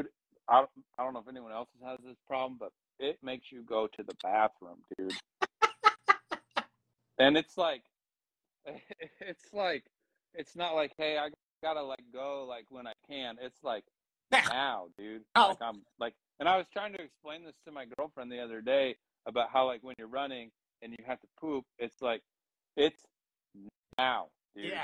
[0.50, 0.66] I,
[0.98, 4.04] I don't know if anyone else has this problem, but it makes you go to
[4.04, 5.14] the bathroom, dude.
[7.18, 7.84] And it's like,
[9.22, 9.84] it's like,
[10.34, 11.30] it's not like, hey, I
[11.64, 13.38] gotta like go like when I can.
[13.42, 13.84] It's like
[14.32, 15.24] now, dude.
[15.36, 15.50] Oh.
[15.50, 18.62] Like I'm like, and I was trying to explain this to my girlfriend the other
[18.62, 18.96] day
[19.28, 20.50] about how like when you're running
[20.82, 22.22] and you have to poop, it's like,
[22.76, 23.02] it's
[23.98, 24.66] now, dude.
[24.66, 24.84] yeah,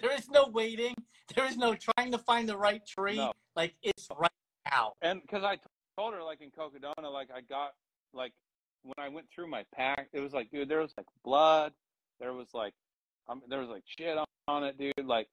[0.00, 0.94] there is no waiting.
[1.34, 3.16] There is no trying to find the right tree.
[3.16, 3.32] No.
[3.56, 4.30] Like it's right
[4.70, 4.92] now.
[5.00, 5.58] And because I
[5.98, 7.70] told her, like in Cocodona, like I got,
[8.12, 8.32] like
[8.84, 11.72] when I went through my pack, it was like, dude, there was like blood,
[12.20, 12.74] there was like,
[13.28, 14.16] um, there was like shit
[14.46, 15.06] on, it, dude.
[15.06, 15.28] Like,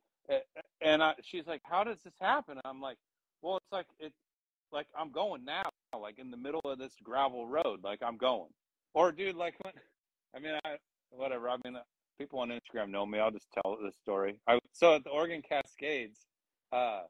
[0.82, 2.60] and I, she's like, how does this happen?
[2.64, 2.98] I'm like,
[3.42, 4.14] well, it's like it,
[4.72, 8.50] like I'm going now, like in the middle of this gravel road, like I'm going.
[8.94, 9.74] Or, dude, like when,
[10.36, 10.78] I mean, I,
[11.10, 11.50] whatever.
[11.50, 11.82] I mean, uh,
[12.18, 13.20] people on Instagram know me.
[13.20, 14.36] I'll just tell this story.
[14.48, 16.20] I so at the Oregon Cascades,
[16.72, 17.02] uh,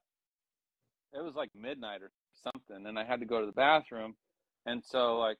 [1.14, 2.12] it was like midnight or
[2.44, 4.16] something, and I had to go to the bathroom,
[4.66, 5.38] and so like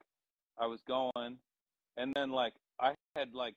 [0.58, 1.38] I was going,
[1.96, 3.54] and then like I had like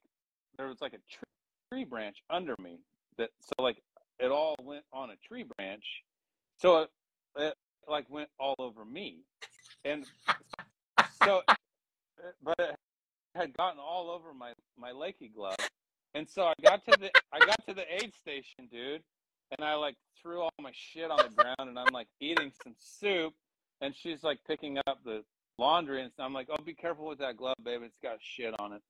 [0.57, 1.23] there was like a tree,
[1.71, 2.79] tree branch under me
[3.17, 3.77] that so like
[4.19, 6.03] it all went on a tree branch,
[6.57, 6.89] so it,
[7.37, 7.55] it
[7.89, 9.19] like went all over me,
[9.83, 10.05] and
[11.23, 11.53] so eh,
[12.43, 12.75] but it
[13.35, 15.55] had gotten all over my my Leki glove.
[16.13, 19.03] And so I got to the I got to the aid station, dude,
[19.51, 22.73] and I like threw all my shit on the ground, and I'm like eating some
[22.79, 23.33] soup,
[23.81, 25.23] and she's like picking up the
[25.57, 28.73] laundry, and I'm like, oh, be careful with that glove, babe, it's got shit on
[28.73, 28.81] it.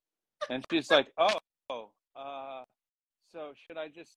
[0.50, 1.38] And she's like, oh,
[1.70, 2.64] oh, uh,
[3.32, 4.16] so should I just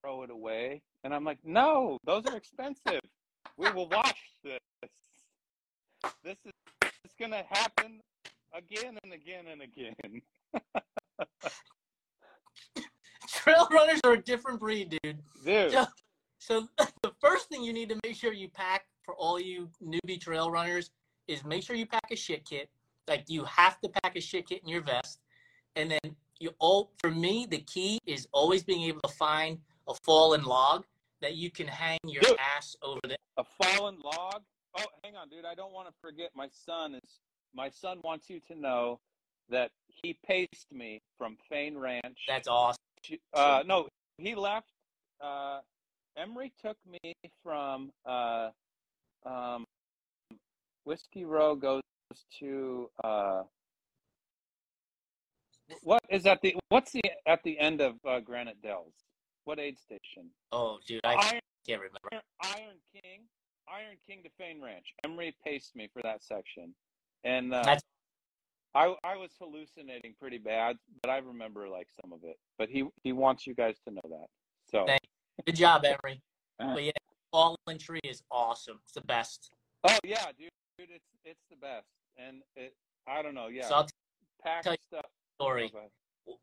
[0.00, 0.82] throw it away?
[1.04, 3.00] And I'm like, no, those are expensive.
[3.56, 4.60] We will wash this.
[6.24, 6.52] This is
[7.04, 8.00] it's gonna happen
[8.54, 10.22] again and again and again.
[13.28, 15.18] Trail runners are a different breed, dude.
[15.44, 15.72] Dude.
[15.72, 15.86] So,
[16.38, 16.68] so
[17.02, 20.50] the first thing you need to make sure you pack for all you newbie trail
[20.50, 20.90] runners
[21.30, 22.68] is make sure you pack a shit kit.
[23.08, 25.20] Like you have to pack a shit kit in your vest.
[25.76, 29.58] And then you all for me, the key is always being able to find
[29.88, 30.84] a fallen log
[31.20, 32.36] that you can hang your Dude.
[32.56, 34.42] ass over the A fallen log.
[34.78, 35.44] Oh, hang on, dude.
[35.44, 37.20] I don't want to forget my son is
[37.54, 39.00] my son wants you to know
[39.48, 42.18] that he paced me from Fain Ranch.
[42.28, 42.76] that's awesome.
[43.34, 44.70] uh, no, he left.
[45.20, 45.58] Uh,
[46.16, 47.12] Emery took me
[47.42, 48.50] from uh,
[49.26, 49.64] um,
[50.90, 51.82] Whiskey Row goes
[52.40, 53.42] to uh,
[55.84, 58.94] what is at the what's the at the end of uh, Granite Dells?
[59.44, 60.30] What aid station?
[60.50, 62.08] Oh dude, I Iron, can't remember.
[62.42, 63.20] Iron King,
[63.68, 64.86] Iron King to Fain Ranch.
[65.04, 66.74] Emery paced me for that section,
[67.22, 67.76] and uh,
[68.74, 72.36] I I was hallucinating pretty bad, but I remember like some of it.
[72.58, 74.26] But he he wants you guys to know that.
[74.68, 74.86] So
[75.46, 76.20] good job, Emery.
[76.58, 76.74] Uh.
[76.74, 76.90] But yeah,
[77.30, 78.80] fallen tree is awesome.
[78.82, 79.52] It's the best.
[79.84, 80.50] oh yeah, dude,
[80.80, 82.74] dude, it's it's the best, and it
[83.06, 83.88] I don't know, yeah, So I'll
[84.42, 85.06] pack tell you stuff.
[85.38, 85.72] story.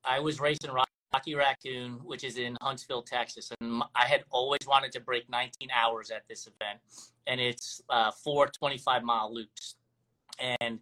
[0.04, 0.72] I was racing
[1.14, 5.70] Rocky Raccoon, which is in Huntsville, Texas, and I had always wanted to break 19
[5.74, 6.80] hours at this event,
[7.26, 9.76] and it's uh, four 25 mile loops.
[10.40, 10.80] And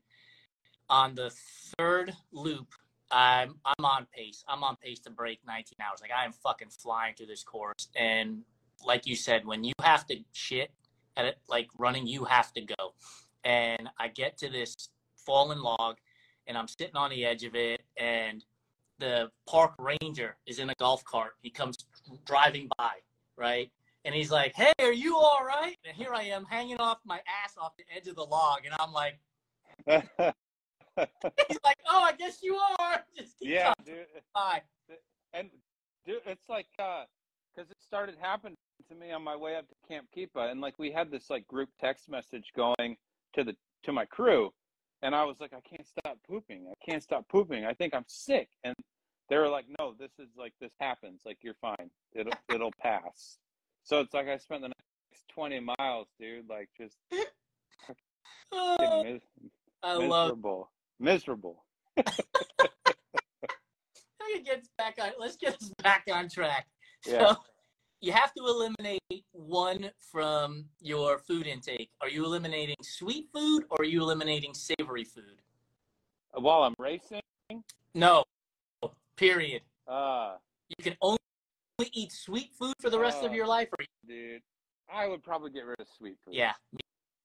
[0.90, 1.32] on the
[1.78, 2.68] third loop,
[3.12, 4.44] I'm I'm on pace.
[4.48, 6.00] I'm on pace to break 19 hours.
[6.02, 7.90] Like I am fucking flying through this course.
[7.96, 8.42] And
[8.86, 10.72] like you said, when you have to shit
[11.16, 12.94] at it, like running, you have to go.
[13.46, 14.90] And I get to this
[15.26, 15.98] fallen log,
[16.48, 18.44] and I'm sitting on the edge of it, and
[19.00, 21.34] the park ranger is in a golf cart.
[21.42, 21.78] He comes
[22.26, 22.94] driving by,
[23.38, 23.72] right?
[24.04, 27.22] And he's like, "Hey, are you all right?" And here I am hanging off my
[27.44, 29.20] ass off the edge of the log, and I'm like,
[31.48, 34.62] "He's like, oh, I guess you are." Just keep yeah, dude, by.
[35.34, 35.50] and
[36.06, 37.04] dude, it's like uh,
[37.54, 38.58] because it started happening
[38.90, 41.48] to me on my way up to Camp Keepa, and like we had this like
[41.48, 42.98] group text message going
[43.36, 44.52] to the to my crew,
[45.02, 46.68] and I was like, I can't stop pooping.
[46.70, 47.66] I can't stop pooping.
[47.66, 48.76] I think I'm sick, and
[49.30, 51.22] they were like, No, this is like this happens.
[51.26, 51.90] Like you're fine.
[52.14, 53.38] It'll it'll pass.
[53.84, 56.96] So it's like I spent the next twenty miles, dude, like just
[58.52, 59.22] Oh, mis-
[59.84, 60.30] I love.
[60.30, 61.66] miserable, miserable.
[61.98, 62.04] How
[64.30, 65.10] you get back on?
[65.20, 66.68] Let's get us back on track.
[67.06, 67.34] Yeah.
[67.34, 67.38] So
[68.06, 69.02] you have to eliminate
[69.32, 71.90] one from your food intake.
[72.02, 75.42] Are you eliminating sweet food or are you eliminating savory food?
[76.34, 77.22] While I'm racing,
[77.96, 78.24] No.
[79.16, 79.64] Period.
[79.88, 80.36] uh,
[80.78, 81.18] You can only
[81.94, 83.70] eat sweet food for the rest of Uh, your life.
[83.72, 84.44] Or, dude,
[84.88, 86.36] I would probably get rid of sweet food.
[86.36, 86.80] yeah, me,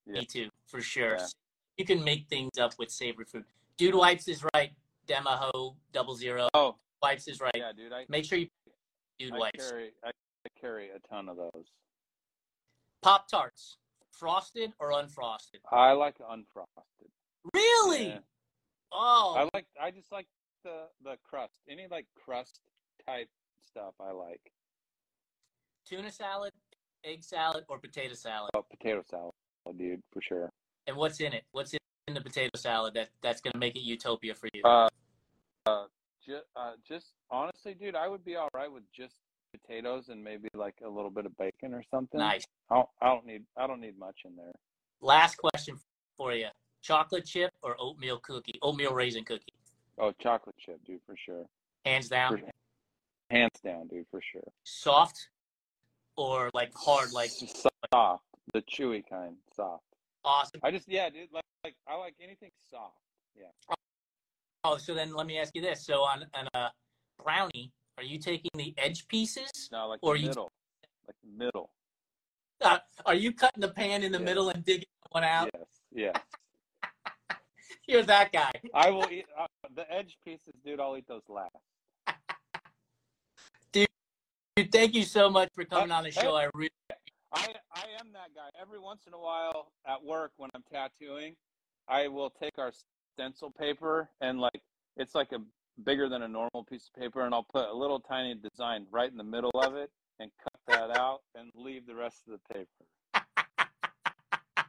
[0.07, 0.21] Yeah.
[0.21, 1.17] me too, for sure.
[1.19, 1.27] Yeah.
[1.77, 3.45] You can make things up with savory food.
[3.77, 4.73] Dude Wipes is right.
[5.07, 6.49] Demaho double zero.
[6.55, 7.53] Oh, Wipes is right.
[7.55, 7.93] yeah, dude.
[7.93, 8.49] I, Make sure you
[9.19, 9.69] Dude I Wipes.
[9.71, 10.11] carry I
[10.61, 11.67] carry a ton of those.
[13.03, 13.79] Pop Tarts,
[14.13, 15.61] frosted or unfrosted?
[15.73, 17.11] I like unfrosted.
[17.55, 18.09] Really?
[18.09, 18.19] Yeah.
[18.93, 19.67] Oh, I like.
[19.81, 20.27] I just like
[20.65, 21.55] the the crust.
[21.69, 22.61] Any like crust
[23.07, 23.29] type
[23.67, 24.41] stuff, I like.
[25.89, 26.53] tuna salad,
[27.05, 28.51] egg salad, or potato salad?
[28.55, 29.33] Oh, potato salad,
[29.79, 30.51] dude, for sure.
[30.87, 31.45] And what's in it?
[31.53, 34.63] What's in the potato salad that that's gonna make it utopia for you?
[34.65, 34.89] Uh,
[35.67, 35.85] uh,
[36.25, 39.17] just, uh, just honestly, dude, I would be all right with just
[39.53, 42.19] potatoes and maybe like a little bit of bacon or something.
[42.19, 42.45] nice.
[42.71, 43.43] I don't, I don't need.
[43.57, 44.53] I don't need much in there.
[45.01, 45.77] Last question
[46.17, 46.47] for you:
[46.83, 48.59] chocolate chip or oatmeal cookie?
[48.63, 49.53] Oatmeal raisin cookie,
[49.99, 51.45] Oh, chocolate chip, dude, for sure.
[51.85, 52.39] hands down.
[52.39, 52.51] For-
[53.35, 54.43] hands down, dude, for sure.
[54.65, 55.29] Soft
[56.17, 57.13] or like hard?
[57.13, 59.85] Like soft, the chewy kind, soft.
[60.25, 60.61] awesome.
[60.63, 61.29] I just yeah, dude.
[61.33, 62.97] Like, like I like anything soft.
[63.37, 63.47] Yeah.
[64.63, 66.71] Oh, so then let me ask you this: so on on a
[67.23, 69.69] brownie, are you taking the edge pieces?
[69.71, 70.51] No, like Or the you- middle,
[71.07, 71.71] like the middle.
[72.63, 74.25] Uh, are you cutting the pan in the Yeah.
[74.25, 75.51] middle and digging one out?
[75.55, 76.17] Yes, yes.
[77.87, 78.53] You're that guy.
[78.75, 80.81] I will eat uh, the edge pieces, dude.
[80.81, 81.55] I'll eat those last.
[83.73, 86.35] Dude, thank you so much for coming Uh, on the show.
[86.37, 86.71] I really
[87.33, 88.49] I I am that guy.
[88.61, 91.37] Every once in a while at work when I'm tattooing,
[91.89, 92.73] I will take our
[93.15, 94.61] stencil paper and like
[94.97, 95.39] it's like a
[95.85, 99.11] bigger than a normal piece of paper, and I'll put a little tiny design right
[99.11, 102.55] in the middle of it and cut that out and leave the rest of the
[102.55, 103.25] paper.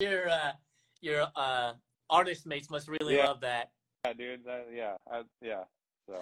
[0.00, 0.52] your uh,
[1.00, 1.72] your uh,
[2.10, 3.26] artist mates must really Yeah.
[3.26, 3.70] love that.
[4.04, 4.44] Yeah, dude.
[4.44, 5.64] That, yeah, I, yeah.
[6.08, 6.20] So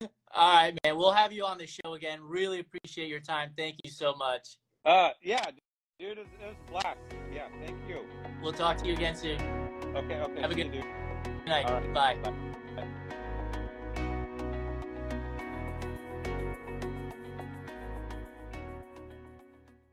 [0.34, 0.96] All right, man.
[0.96, 2.20] We'll have you on the show again.
[2.22, 3.50] Really appreciate your time.
[3.56, 4.56] Thank you so much.
[4.84, 5.58] uh, yeah, dude.
[5.98, 6.98] It was, it was a blast.
[7.32, 8.00] Yeah, thank you.
[8.42, 9.38] We'll talk to you again soon.
[9.94, 10.40] Okay, okay.
[10.40, 10.84] Have a good- you, dude.
[11.24, 11.68] Good night.
[11.68, 11.92] Right.
[11.94, 12.16] Bye.
[12.22, 12.32] Bye.